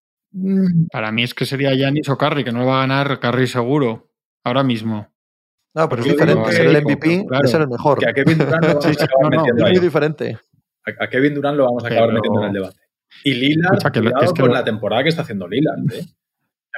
[0.92, 3.46] para mí es que sería Yanis o Curry, que no lo va a ganar Curry
[3.46, 4.10] seguro,
[4.44, 5.08] ahora mismo.
[5.74, 6.42] No, pero es diferente.
[6.50, 7.98] que- Ser el MVP claro, es ser el mejor.
[7.98, 9.72] Que a Kevin Durant lo vamos Sí, a acabar no, no, metiendo Es ahí.
[9.76, 10.38] muy diferente.
[11.00, 12.78] A, Kevin Durant lo vamos a acabar Pero- metiendo en el debate.
[13.24, 13.76] Y cuidado
[14.24, 16.04] es que con lo- la temporada que está haciendo Lillard, ¿eh?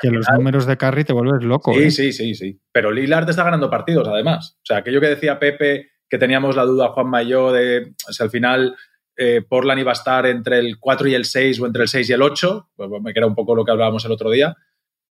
[0.02, 1.74] Que los números de Curry te vuelves loco.
[1.74, 1.90] Sí, ¿eh?
[1.90, 2.58] sí, sí, sí.
[2.72, 4.56] Pero Lillard está ganando partidos, además.
[4.58, 8.30] O sea, aquello que decía Pepe, que teníamos la duda, Juan Mayo, de si al
[8.30, 8.76] final
[9.16, 12.10] eh, Portland iba a estar entre el 4 y el 6 o entre el 6
[12.10, 14.56] y el 8, pues me queda un poco lo que hablábamos el otro día.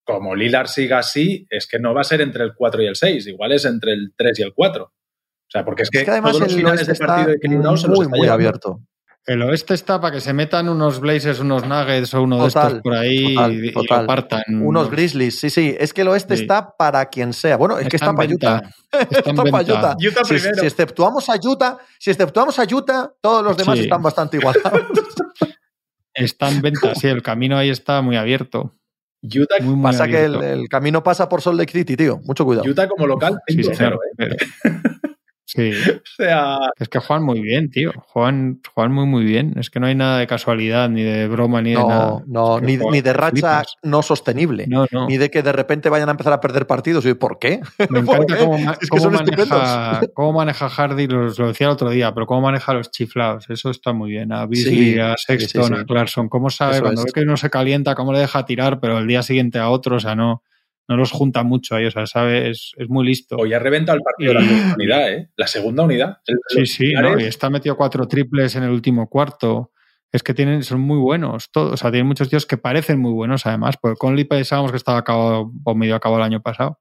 [0.03, 2.97] Como Lillard siga así, es que no va a ser entre el 4 y el
[2.97, 4.85] 6, igual es entre el 3 y el 4.
[4.85, 7.89] O sea, porque es que, Es que además todos los finales de partido equilibrados se
[7.89, 8.81] los muy, está muy abierto.
[9.29, 12.81] El oeste está para que se metan unos Blazers, unos Nuggets o uno de estos
[12.81, 14.43] por ahí total, y, lo partan.
[14.63, 15.77] Unos Grizzlies, sí, sí.
[15.79, 16.43] Es que el oeste Sí.
[16.45, 17.59] está para quien sea.
[17.59, 18.63] Bueno, es que está para Utah.
[19.11, 19.63] Está para.
[19.65, 19.97] Utah.
[20.01, 20.61] Utah Si, primero.
[20.61, 23.85] si exceptuamos a Utah, si exceptuamos a Utah, todos los demás Sí.
[23.85, 24.83] están bastante igualados.
[26.15, 28.75] Está en venta, sí, el camino ahí está muy abierto.
[29.23, 32.19] Utah, Muy, muy pasa que el, camino pasa por Salt Lake City, tío.
[32.25, 32.69] Mucho cuidado.
[32.69, 33.99] Utah como local, Sí, 5-0, señor.
[34.19, 34.37] ¿eh?
[35.51, 35.71] Sí,
[36.21, 37.91] O sea, es que juegan muy bien, tío.
[38.09, 39.55] Juegan, juegan muy, muy bien.
[39.59, 42.11] Es que no hay nada de casualidad, ni de broma, ni de nada.
[42.11, 43.75] No, no, Es que ni, juegan- ni de racha flipas.
[43.83, 44.67] no sostenible.
[44.69, 45.07] No, no.
[45.07, 47.07] Ni de que de repente vayan a empezar a perder partidos.
[47.07, 47.61] Y, ¿Por qué?
[47.89, 51.89] Me ¿Por encanta cómo, Es cómo maneja, cómo maneja Hardy, lo, lo decía el otro
[51.89, 53.49] día, pero cómo maneja los chiflados.
[53.49, 54.33] Eso está muy bien.
[54.33, 55.81] A Beasley, Sí, a Sexton, sí, sí.
[55.81, 56.29] a Clarkson.
[56.29, 57.07] Cómo sabe Eso cuando es.
[57.07, 59.97] ve que uno se calienta, cómo le deja tirar, pero el día siguiente a otro,
[59.97, 60.43] o sea, no,
[60.89, 61.85] no los junta mucho ahí.
[61.87, 63.37] O sea, sabe, es, es muy listo.
[63.37, 65.31] hoy ha reventado el partido de la Y- segunda unidad, ¿eh?
[65.37, 66.17] La segunda unidad.
[66.27, 67.19] El- Sí, sí, ¿no?
[67.21, 69.71] y está metido cuatro triples en el último cuarto.
[70.11, 71.73] Es que tienen, son muy buenos todos.
[71.75, 73.77] O sea, tienen muchos tíos que parecen muy buenos, además.
[73.81, 76.79] Porque Conley pensábamos que estaba acabado, o medio acabado el año pasado.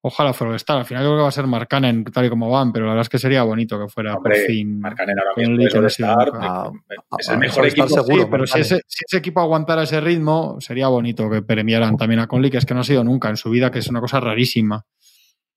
[0.00, 0.78] Ojalá fuera estar.
[0.78, 2.92] Al final yo creo que va a ser Marcanen tal y como van, pero la
[2.92, 4.78] verdad es que sería bonito que fuera Hombre, por fin.
[4.80, 6.00] Marcanen ahora Conley, mismo es.
[6.00, 6.70] Ah,
[7.18, 8.02] es ah, el mejor All Star equipo.
[8.02, 8.22] seguro.
[8.22, 12.20] Sí, pero si ese, si ese equipo aguantara ese ritmo, sería bonito que premiaran también
[12.20, 14.00] a Conley, que es que no ha sido nunca en su vida, que es una
[14.00, 14.84] cosa rarísima.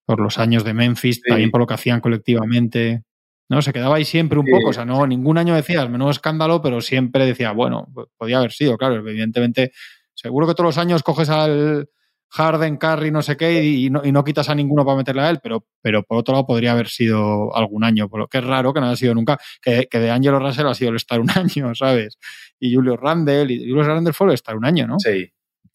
[0.06, 1.22] Por los años de Memphis, Sí.
[1.28, 3.04] también por lo que hacían colectivamente.
[3.48, 4.52] No, se quedaba ahí siempre un Sí.
[4.54, 4.70] poco.
[4.70, 7.88] O sea, no, ningún año decías menudo escándalo, pero siempre decía, bueno,
[8.18, 9.72] podía haber sido, claro, evidentemente.
[10.16, 11.88] Seguro que todos los años coges al
[12.34, 15.30] Harden, Curry, no sé qué, y no, y no quitas a ninguno para meterle a
[15.30, 18.44] él, pero, pero por otro lado podría haber sido algún año, por lo que es
[18.46, 21.20] raro que no haya sido nunca, que, que de Angelo Russell ha sido el estar
[21.20, 22.18] un año, ¿sabes?
[22.60, 24.98] Y Julio Randle, y Julio Randle fue el estar un año, ¿no?
[25.00, 25.30] Sí.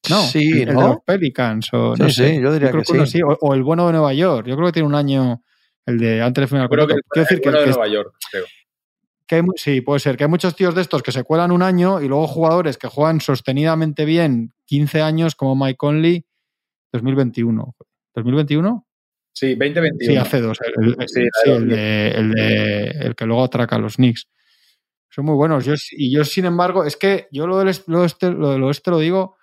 [0.09, 0.89] No, Sí, el de ¿no?
[0.89, 2.37] los Pelicans, o no sé.
[2.37, 3.13] sí, yo diría creo que uno sí.
[3.19, 5.43] sí, O, o el bueno de Nueva York, yo creo que tiene un año,
[5.85, 6.69] el de antes del final.
[6.69, 7.09] Creo que contrato.
[7.11, 8.45] Quiero decir el que, bueno de que- Nueva York, creo.
[9.27, 11.51] que hay mu- sí, puede ser, que hay muchos tíos de estos que se cuelan
[11.51, 16.26] un año y luego jugadores que juegan sostenidamente bien 15 años, como Mike Conley,
[16.93, 17.75] 2021.
[18.15, 18.85] ¿2021?
[19.33, 19.99] Sí, 2021.
[20.13, 20.59] Sí, hace dos.
[20.63, 24.29] El, el- Sí, sí, el, de- el de- el que luego atraca a los Knicks.
[25.11, 25.65] Son muy buenos.
[25.65, 28.91] Yo, y yo, sin embargo, es que yo lo del, lo este, lo del oeste
[28.91, 29.37] lo digo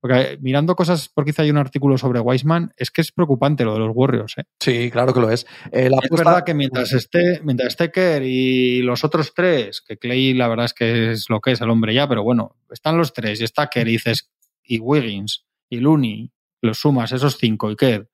[0.00, 3.74] porque mirando cosas, porque hice hay un artículo sobre Wiseman, es que es preocupante lo
[3.74, 4.34] de los Warriors.
[4.36, 4.42] ¿eh?
[4.58, 5.46] Sí, claro que lo es.
[5.70, 9.80] Eh, la Es apuesta- verdad que mientras esté, mientras esté Kerr y los otros tres,
[9.80, 12.56] que Clay la verdad es que es lo que es el hombre ya, pero bueno,
[12.72, 14.28] están los tres y está Kerr y dices,
[14.64, 16.32] y Wiggins y Looney,
[16.62, 18.08] los sumas, esos cinco y Kerr.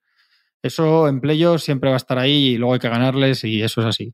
[0.61, 3.81] Eso en playoffs siempre va a estar ahí y luego hay que ganarles y eso
[3.81, 4.13] es así.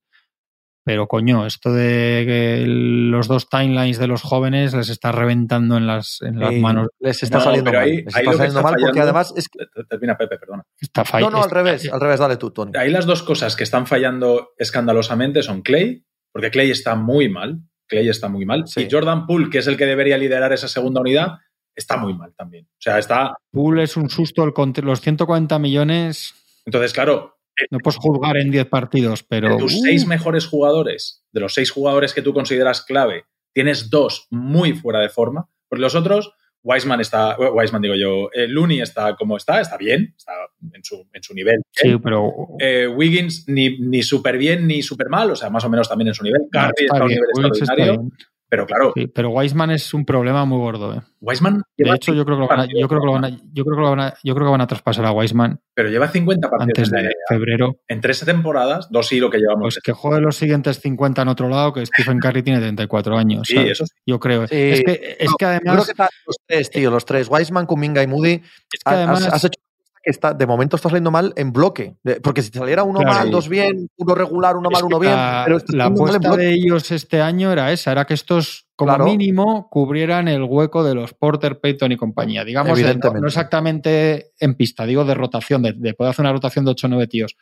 [0.85, 5.87] Pero coño, esto de que los dos timelines de los jóvenes les está reventando en
[5.87, 6.89] las, en las manos.
[6.99, 7.89] Les está saliendo mal.
[7.89, 9.65] les está saliendo mal porque además es que...
[9.89, 10.61] Termina Pepe, perdona.
[10.79, 12.71] Está no, no, al revés, al revés, dale tú, Tony.
[12.77, 17.61] Ahí las dos cosas que están fallando escandalosamente son Clay, porque Clay está muy mal,
[17.87, 21.01] Clay está muy mal, y Jordan Poole, que es el que debería liderar esa segunda
[21.01, 21.39] unidad,
[21.75, 22.65] está muy mal también.
[22.65, 23.35] O sea, está...
[23.51, 24.53] Poole es un susto, el,
[24.83, 26.33] los 140 millones...
[26.65, 27.35] Entonces, claro,
[27.71, 29.49] no puedes juzgar en 10 partidos, pero.
[29.49, 34.27] De tus seis mejores jugadores, de los seis jugadores que tú consideras clave, tienes dos
[34.29, 39.15] muy fuera de forma, porque los otros, Wiseman está, Wiseman digo yo, eh, Looney está
[39.15, 40.33] como está, está bien, está
[40.73, 41.61] en su, en su nivel.
[41.71, 42.33] Sí, pero.
[42.59, 46.09] Eh, Wiggins ni, ni súper bien ni súper mal, o sea, más o menos también
[46.09, 46.41] en su nivel.
[46.51, 48.09] Carly está, a un nivel extraordinario.
[48.55, 48.93] Pero claro.
[48.95, 50.93] Sí, pero Wiseman es un problema muy gordo.
[50.93, 51.01] ¿eh?
[51.19, 51.61] Wiseman.
[51.77, 53.65] De hecho, yo creo que lo van a, yo creo que lo van a, yo
[53.65, 55.59] creo que lo van a, yo creo que van a traspasar a Wiseman.
[55.73, 57.75] Pero lleva 50 partidos antes de febrero.
[57.89, 59.75] En tres temporadas, dos sí lo que llevamos.
[59.75, 63.45] Pues que juegue los siguientes 50 en otro lado, que Stephen Curry tiene 34 años.
[63.45, 63.93] Sí, eso sí.
[64.05, 64.47] Yo creo.
[64.47, 64.55] Sí.
[64.55, 65.75] Es que, es que además.
[65.75, 67.27] Yo creo que los tres, tío, los tres.
[67.29, 68.41] Wiseman, Kuminga y Moody.
[68.71, 69.59] Es que además, has, has hecho
[70.05, 71.97] está, de momento está saliendo mal en bloque.
[72.23, 75.15] Porque si saliera uno claro, mal, dos bien, uno regular, uno mal, uno bien.
[75.45, 79.05] Pero la apuesta de ellos este año era esa, era que estos, como claro.
[79.05, 82.45] mínimo, cubrieran el hueco de los Porter, Payton y compañía.
[82.45, 86.71] Digamos, no, exactamente en pista, digo de rotación, de, de poder hacer una rotación de
[86.71, 87.35] 8 o 9 tíos.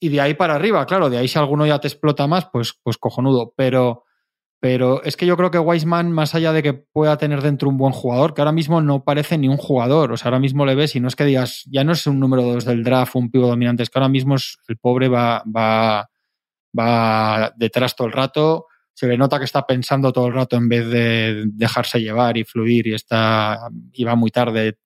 [0.00, 2.78] Y de ahí para arriba, claro, de ahí si alguno ya te explota más, pues,
[2.82, 3.52] pues cojonudo.
[3.56, 4.04] Pero
[4.60, 7.76] pero es que yo creo que Wiseman, más allá de que pueda tener dentro un
[7.76, 10.74] buen jugador, que ahora mismo no parece ni un jugador, o sea, ahora mismo le
[10.74, 13.30] ves y no es que digas, ya no es un número dos del draft, un
[13.30, 16.08] pivo dominante, es que ahora mismo es, el pobre va, va,
[16.78, 18.66] va detrás todo el rato,
[18.98, 22.42] se le nota que está pensando todo el rato en vez de dejarse llevar y
[22.42, 24.76] fluir y está y va muy tarde.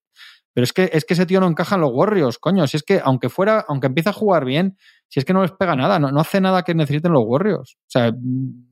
[0.53, 2.67] Pero es que, es que ese tío no encaja en los Warriors, coño.
[2.67, 4.77] Si es que aunque fuera, aunque empiece a jugar bien,
[5.13, 7.75] si es que no les pega nada, no, no hace nada que necesiten los Warriors.
[7.75, 8.11] O sea,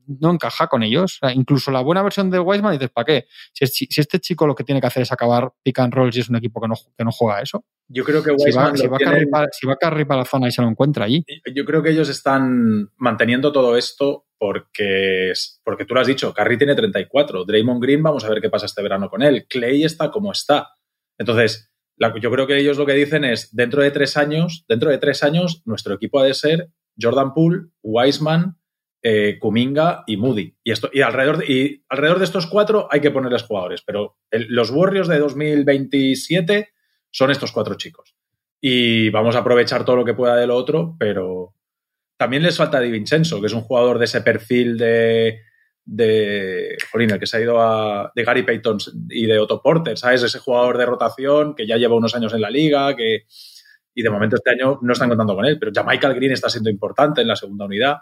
[0.07, 1.19] no encaja con ellos.
[1.21, 3.27] O sea, incluso la buena versión de Wiseman dices, ¿para qué?
[3.53, 6.09] Si, es, si, este chico lo que tiene que hacer es acabar pick and roll
[6.11, 7.63] y es un equipo que no, que no juega eso.
[7.87, 8.75] Yo creo que Wiseman.
[8.75, 10.67] Si va, si va, para, si va a Carry para la zona y se lo
[10.67, 11.23] encuentra allí.
[11.53, 15.33] Yo creo que ellos están manteniendo todo esto porque,
[15.63, 17.45] porque tú lo has dicho, Carry tiene 34.
[17.45, 19.45] Draymond Green, vamos a ver qué pasa este verano con él.
[19.47, 20.69] Clay está como está.
[21.19, 21.70] Entonces,
[22.19, 25.23] yo creo que ellos lo que dicen es, dentro de tres años, dentro de tres
[25.23, 28.57] años, nuestro equipo ha de ser Jordan Poole, Wiseman,
[29.03, 30.55] eh, Kuminga y Moody.
[30.63, 34.17] Y, esto, y, alrededor de, y alrededor de estos cuatro hay que ponerles jugadores, pero
[34.31, 36.69] los Warriors de 2027
[37.09, 38.15] son estos cuatro chicos.
[38.59, 41.55] Y vamos a aprovechar todo lo que pueda de lo otro, pero
[42.17, 45.41] también les falta Di Vincenzo, que es un jugador de ese perfil de,
[45.85, 48.77] de Jolín, el que se ha ido a, de Gary Payton
[49.09, 50.23] y de Otto Porter, ¿sabes?
[50.23, 53.25] Ese jugador de rotación que ya lleva unos años en la liga, que
[53.93, 56.49] y de momento este año no están contando con él, pero ya Michael Green está
[56.49, 57.97] siendo importante en la segunda unidad.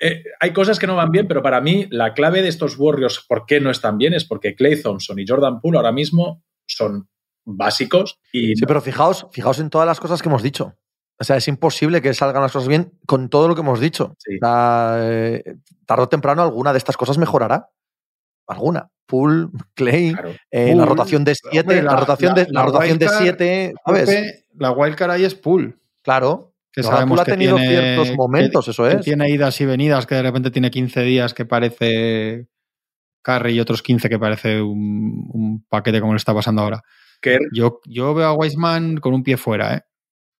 [0.00, 3.24] Eh, hay cosas que no van bien, pero para mí la clave de estos Warriors,
[3.26, 4.14] ¿por qué no están bien?
[4.14, 7.08] Es porque Clay Thompson y Jordan Poole ahora mismo son
[7.44, 8.20] básicos.
[8.32, 10.76] Y sí, pero fijaos, fijaos en todas las cosas que hemos dicho.
[11.20, 14.14] O sea, es imposible que salgan las cosas bien con todo lo que hemos dicho.
[14.18, 14.36] Sí.
[14.36, 17.70] O sea, eh, tarde o temprano alguna de estas cosas mejorará.
[18.46, 18.90] Alguna.
[19.06, 20.34] Pool, Clay, claro.
[20.50, 24.44] eh, la rotación de 7, la, la, rotación de, la, la rotación de 7, ¿sabes?
[24.54, 25.80] La wildcard ahí es Pool.
[26.02, 26.52] Claro.
[26.70, 28.96] Que no, sabemos ha que tenido tiene, ciertos momentos, que, eso es.
[28.96, 32.48] Que tiene idas y venidas, que de repente tiene 15 días que parece
[33.22, 36.82] Carry y otros 15 que parece un, un paquete como le está pasando ahora.
[37.20, 37.38] ¿Qué?
[37.52, 39.80] Yo, yo veo a Weisman con un pie fuera, ¿eh?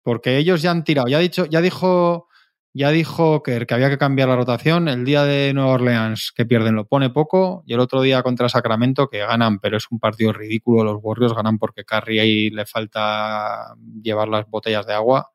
[0.08, 2.28] Porque ellos ya han tirado, ya, ha dicho, ya dijo,
[2.72, 4.88] ya dijo que, que había que cambiar la rotación.
[4.88, 8.48] El día de Nueva Orleans que pierden lo pone poco y el otro día contra
[8.48, 10.82] Sacramento que ganan, pero es un partido ridículo.
[10.82, 15.30] Los Warriors ganan porque Curry ahí le falta llevar las botellas de agua.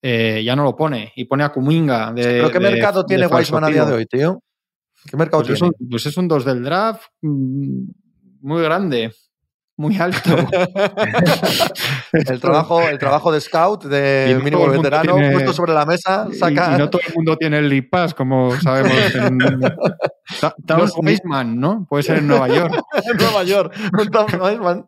[0.00, 2.14] Eh, ya no lo pone y pone a Kuminga.
[2.14, 4.42] De, ¿Pero qué de, mercado de tiene Weisman a día de hoy, tío?
[5.04, 5.74] ¿Qué mercado pues tiene?
[5.74, 7.88] Es un, pues es un 2 del draft mm,
[8.40, 9.12] muy grande
[9.76, 10.30] muy alto.
[12.12, 15.32] el, trabajo, el trabajo de scout, de no mínimo veterano, tiene...
[15.32, 16.70] puesto sobre la mesa, saca.
[16.72, 18.92] Y, y, no todo el mundo tiene el League Pass, como sabemos.
[19.14, 19.38] En...
[20.66, 21.86] Tom Weisman, ¿no?
[21.88, 22.74] Puede ser en Nueva York.
[23.10, 23.74] en Nueva York,
[24.10, 24.86] Tom Weisman.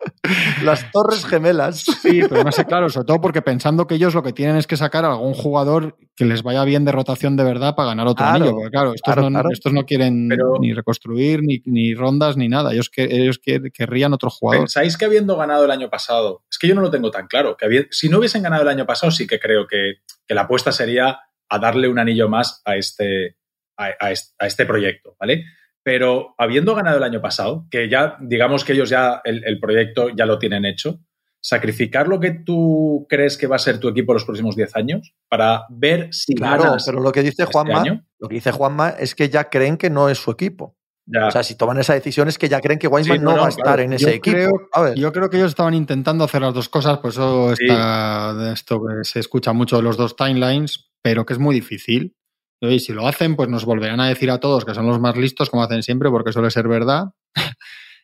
[0.62, 1.80] Las Torres Gemelas.
[1.80, 4.66] Sí, pero no sé, claro, sobre todo porque pensando que ellos lo que tienen es
[4.66, 8.06] que sacar a algún jugador que les vaya bien de rotación de verdad para ganar
[8.06, 8.52] otro claro, anillo.
[8.52, 9.48] Porque claro, estos, claro, no, claro.
[9.52, 12.72] estos no quieren pero, ni reconstruir, ni, ni, rondas, ni nada.
[12.72, 14.64] Ellos, que, ellos que, querrían otro jugador.
[14.64, 16.44] ¿Pensáis que habiendo ganado el año pasado?
[16.50, 17.56] Es que yo no lo tengo tan claro.
[17.56, 19.94] Que había, si no hubiesen ganado el año pasado, sí que creo que,
[20.26, 23.36] que la apuesta sería a darle un anillo más a este,
[23.76, 25.44] a, a este, a este proyecto, ¿vale?
[25.82, 30.08] Pero habiendo ganado el año pasado, que ya digamos que ellos ya el, el, proyecto
[30.10, 31.00] ya lo tienen hecho,
[31.42, 35.14] sacrificar lo que tú crees que va a ser tu equipo los próximos 10 años
[35.28, 38.04] para ver si Claro, pero lo que dice este Juanma, año.
[38.18, 40.76] lo que dice Juanma es que ya creen que no es su equipo.
[41.06, 41.26] Ya.
[41.26, 43.36] O sea, si toman esa decisión es que ya creen que Weisman Sí, no, no,
[43.36, 43.82] no, va a estar claro.
[43.82, 44.60] en Yo ese equipo.
[44.94, 47.64] Yo creo que ellos estaban intentando hacer las dos cosas, por eso Sí.
[47.64, 52.14] está esto que se escucha mucho de los dos timelines, pero que es muy difícil.
[52.60, 55.16] Y si lo hacen, pues nos volverán a decir a todos que son los más
[55.16, 57.12] listos, como hacen siempre, porque suele ser verdad.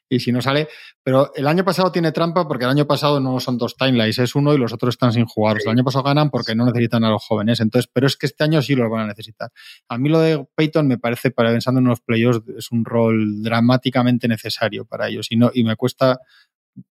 [0.09, 0.69] y si no sale.
[1.03, 4.35] Pero el año pasado tiene trampa porque el año pasado no son dos timelines, es
[4.35, 5.59] uno y los otros están sin jugar.
[5.63, 7.61] El año pasado ganan porque no necesitan a los jóvenes.
[7.61, 9.51] Entonces, pero es que este año sí los van a necesitar.
[9.89, 13.43] A mí lo de Peyton me parece, para pensando en los playoffs, es un rol
[13.43, 15.27] dramáticamente necesario para ellos.
[15.31, 16.19] Y, no, y me cuesta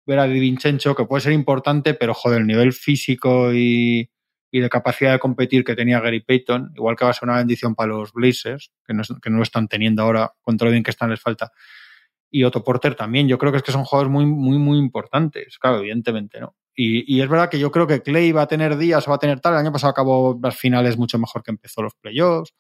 [0.06, 4.10] ver a Di Vincenzo, que puede ser importante, pero joder, el nivel físico y,
[4.56, 7.38] y de capacidad de competir que tenía Gary Payton, igual que va a ser una
[7.38, 10.68] bendición para los Blazers, que no, es- que no lo están teniendo ahora, con todo
[10.68, 11.52] lo bien que están les falta.
[12.32, 15.58] Y Otto Porter también, yo creo que es que son jugadores muy, muy, muy importantes,
[15.60, 16.56] claro, evidentemente, ¿no?
[16.74, 19.20] Y, y es verdad que yo creo que Clay va a tener días, va a
[19.20, 22.54] tener tal, el año pasado acabó las finales mucho mejor que empezó los playoffs,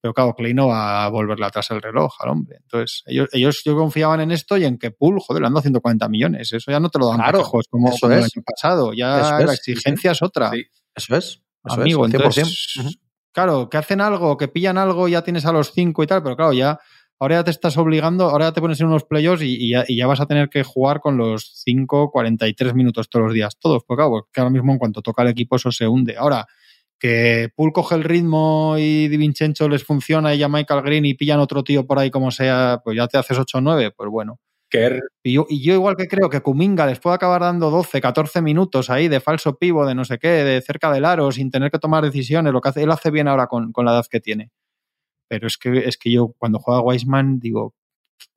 [0.00, 2.58] pero claro, Clay no va a volverle atrás el reloj al hombre.
[2.62, 5.62] Entonces, ellos, ellos yo confiaban en esto y en que Pool, joder, le han dado
[5.62, 6.52] 140 millones.
[6.52, 8.24] Eso ya no te lo dan Claro, para como, el es.
[8.36, 8.92] año pasado.
[8.94, 10.50] Ya Eso es, la exigencia es otra.
[10.52, 10.64] Sí.
[10.98, 11.42] Eso es.
[11.64, 12.16] Eso Amigo, es, 100%.
[12.16, 12.98] entonces,
[13.32, 16.36] claro, que hacen algo, que pillan algo, ya tienes a los cinco y tal, pero
[16.36, 16.78] claro, ya
[17.18, 19.84] ahora ya te estás obligando, ahora ya te pones en unos playoffs y, y ya,
[19.86, 23.58] y ya vas a tener que jugar con los 5, 43 minutos todos los días,
[23.58, 26.16] todos, porque claro, porque ahora mismo en cuanto toca el equipo eso se hunde.
[26.16, 26.46] Ahora,
[26.98, 31.14] que Pool coge el ritmo y Di Vincenzo les funciona y ya Michael Green y
[31.14, 34.10] pillan otro tío por ahí como sea, pues ya te haces 8 o 9, pues
[34.10, 34.40] bueno.
[34.70, 38.00] Kerr, Y yo, y yo igual que creo que Kuminga les puede acabar dando 12,
[38.00, 41.50] 14 minutos ahí de falso pivo, de no sé qué, de cerca del aro, sin
[41.50, 44.06] tener que tomar decisiones, lo que hace, él hace bien ahora con, con la edad
[44.10, 44.50] que tiene.
[45.28, 47.74] Pero es que, es que yo cuando juega Weisman digo,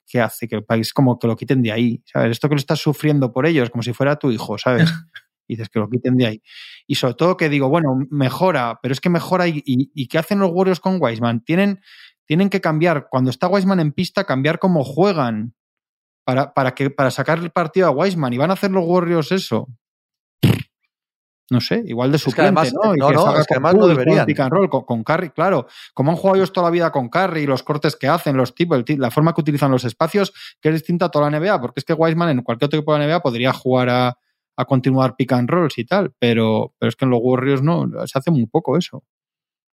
[0.08, 0.48] ¿qué hace?
[0.48, 2.32] Que el país como que lo quiten de ahí, ¿sabes?
[2.32, 4.90] Esto que lo estás sufriendo por ellos, como si fuera tu hijo, ¿sabes?
[5.48, 6.42] Y dices que lo quiten de ahí.
[6.88, 10.18] Y sobre todo que digo, bueno, mejora, pero es que mejora y, y, y ¿qué
[10.18, 11.44] hacen los Warriors con Weisman?
[11.44, 11.82] Tienen,
[12.26, 15.54] tienen que cambiar, cuando está Weisman en pista, cambiar cómo juegan
[16.26, 18.34] para, para, que, para sacar el partido a Wiseman.
[18.34, 19.68] ¿Y van a hacer los Warriors eso?
[21.50, 22.96] No sé, igual de que suplente, además- ¿no?
[22.96, 24.26] Y no, que no, es que además no con deberían.
[24.26, 25.68] pick and roll, con, con Curry, claro.
[25.94, 28.82] Como han jugado ellos toda la vida con Curry, los cortes que hacen, los tipos,
[28.88, 31.84] la forma que utilizan los espacios, que es distinta a toda la NBA, porque es
[31.84, 34.18] que Wiseman en cualquier otro equipo de la NBA podría jugar a,
[34.56, 37.86] a continuar pick and rolls y tal, pero, pero es que en los Warriors no,
[38.08, 39.04] se hace muy poco eso.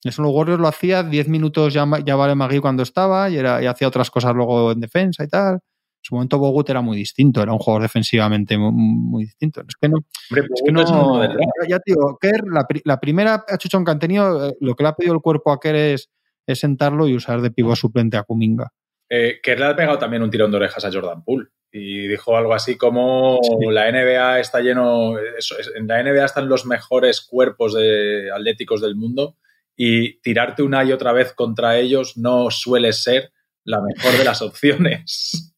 [0.02, 3.36] Eso en los Warriors lo hacía 10 minutos ya, ya vale Magui cuando estaba y,
[3.36, 5.60] era, y hacía otras cosas luego en defensa y tal.
[6.06, 9.60] En su momento Bogut era muy distinto, era un jugador defensivamente muy, muy distinto.
[9.66, 9.96] Es que no,
[10.30, 11.36] hombre, es que es no draft.
[11.68, 14.94] ya, tío, Kerr, la, la primera achuchón que han tenido, eh, lo que le ha
[14.94, 16.08] pedido el cuerpo a Kerr es,
[16.46, 18.72] es sentarlo y usar de pivo suplente a Kuminga.
[19.10, 22.36] Eh, Kerr le ha pegado también un tirón de orejas a Jordan Poole y dijo
[22.36, 23.66] algo así como Sí.
[23.72, 28.80] la NBA está lleno, eso es, en la NBA están los mejores cuerpos de atléticos
[28.80, 29.36] del mundo
[29.76, 33.32] y tirarte una y otra vez contra ellos no suele ser
[33.64, 35.52] la mejor de las opciones.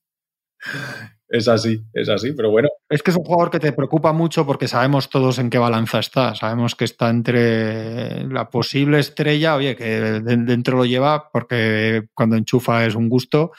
[1.30, 4.46] Es así, es así, pero bueno, Es que es un jugador que te preocupa mucho
[4.46, 6.34] porque sabemos todos en qué balanza está.
[6.34, 12.36] Sabemos que está entre la posible estrella, oye, que de- dentro lo lleva porque cuando
[12.36, 13.50] enchufa es un gusto,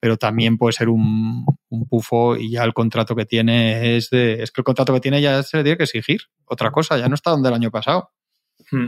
[0.00, 4.42] pero también puede ser un, un pufo y ya el contrato que tiene es de.
[4.42, 6.20] Es que el contrato que tiene ya se le tiene que exigir.
[6.46, 8.10] Otra cosa, ya no está donde el año pasado.
[8.70, 8.86] hmm,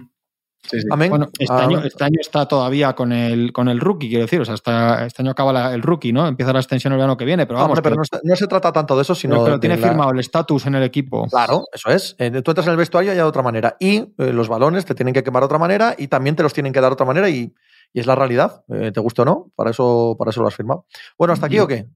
[0.62, 0.86] sí, sí.
[0.90, 1.10] Amén.
[1.10, 1.78] Bueno, este, Amén.
[1.78, 4.40] año, este año está todavía con el, con el rookie, quiero decir.
[4.40, 6.26] O sea, está, este año acaba la- el rookie, ¿no?
[6.26, 8.46] Empieza la extensión el verano que viene, pero No, vamos, hombre, pero que- no, se
[8.46, 10.82] trata tanto de eso, sino pero, pero de tiene la- firmado el estatus en el
[10.82, 11.26] equipo.
[11.28, 12.14] Claro, eso es.
[12.18, 13.76] Eh, tú entras en el vestuario y hay de otra manera.
[13.80, 16.52] Y eh, los balones te tienen que quemar de otra manera y también te los
[16.52, 17.52] tienen que dar de otra manera y,
[17.92, 18.64] y es la realidad.
[18.68, 19.50] Eh, ¿Te gusta o no?
[19.56, 20.86] Para eso, para eso lo has firmado.
[21.18, 21.86] Bueno, ¿hasta aquí o qué?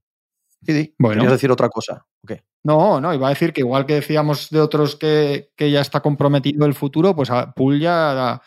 [0.61, 1.15] Didi, Bueno.
[1.21, 2.05] ¿querías decir otra cosa?
[2.23, 2.43] ¿O qué?
[2.65, 6.01] No, no, iba a decir que igual que decíamos de otros que, que ya está
[6.01, 8.41] comprometido el futuro, pues a Pool ya,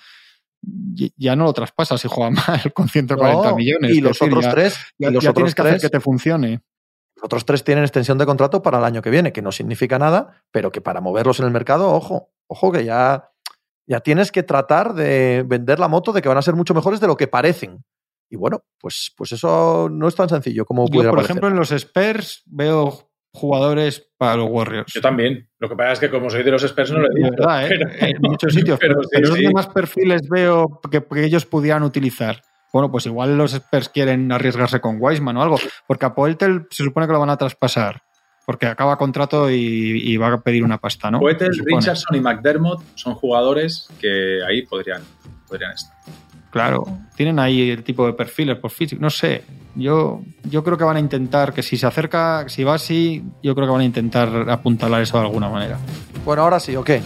[1.17, 3.93] ya no lo traspasas si juega mal con 140 No, millones.
[3.93, 5.91] Y los decir, otros ya- tres, ya, y los ya otros tienes que tres, hacer
[5.91, 6.61] que te funcione.
[7.17, 9.99] los otros tres tienen extensión de contrato para el año que viene, que no significa
[9.99, 13.31] nada, pero que para moverlos en el mercado, ojo, ojo que ya,
[13.87, 17.01] ya tienes que tratar de vender la moto de que van a ser mucho mejores
[17.01, 17.85] de lo que parecen.
[18.31, 21.31] Y bueno, pues, pues eso no es tan sencillo como Yo, pudiera por parecer.
[21.37, 23.08] ejemplo, en los Spurs veo
[23.39, 24.93] jugadores para los Warriors.
[24.93, 25.49] Yo también.
[25.59, 27.31] Lo que pasa es que como soy de los expertos no lo he dicho.
[27.31, 27.69] verdad, ¿eh?
[27.69, 28.79] pero- en muchos sitios.
[28.81, 29.43] pero Pero, sí, pero es sí.
[29.45, 32.43] donde más perfiles veo que, que ellos pudieran utilizar.
[32.73, 36.85] Bueno, pues igual los Spurs quieren arriesgarse con Wiseman o algo, porque a Poeltel se
[36.85, 38.03] supone que lo van a traspasar,
[38.45, 39.55] porque acaba contrato y,
[40.05, 41.19] y va a pedir una pasta, ¿no?
[41.19, 41.49] Supone.
[41.65, 45.01] Richardson y McDermott son jugadores que ahí podrían,
[45.49, 45.97] podrían estar.
[46.59, 46.85] Claro,
[47.17, 49.43] tienen ahí el tipo de perfiles por físico, no sé.
[49.75, 53.55] Yo, yo creo que van a intentar que si se acerca, si va así, yo
[53.55, 55.79] creo que van a intentar apuntalar eso de alguna manera.
[56.25, 57.01] Bueno, ahora sí, ¿o qué?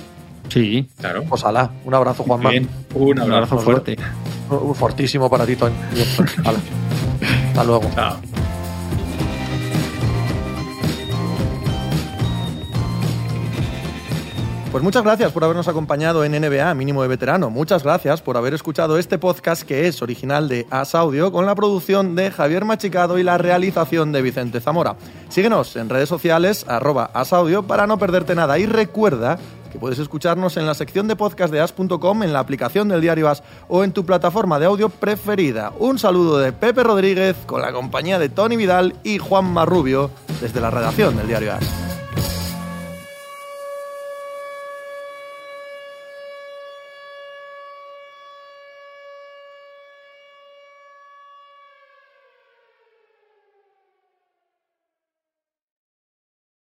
[0.48, 0.88] Sí.
[0.98, 1.24] Claro.
[1.28, 2.50] Pues ala, un abrazo, Juanma.
[2.50, 3.58] Bien, un Un abrazo.
[3.58, 3.96] fuerte.
[4.50, 5.56] Uh, Fortísimo para ti,
[6.44, 6.58] ala.
[7.48, 7.90] Hasta luego.
[7.94, 8.41] Chao.
[14.72, 17.50] Pues muchas gracias por habernos acompañado en NBA Mínimo de Veterano.
[17.50, 21.54] Muchas gracias por haber escuchado este podcast que es original de As Audio con la
[21.54, 24.96] producción de Javier Machicado y la realización de Vicente Zamora.
[25.28, 29.38] Síguenos en redes sociales arroba As Audio para no perderte nada y recuerda
[29.70, 33.28] que puedes escucharnos en la sección de podcast de as.com, en la aplicación del diario
[33.28, 35.70] As o en tu plataforma de audio preferida.
[35.80, 40.10] Un saludo de Pepe Rodríguez con la compañía de Tony Vidal y Juan Marrubio
[40.40, 42.01] desde la redacción del diario As.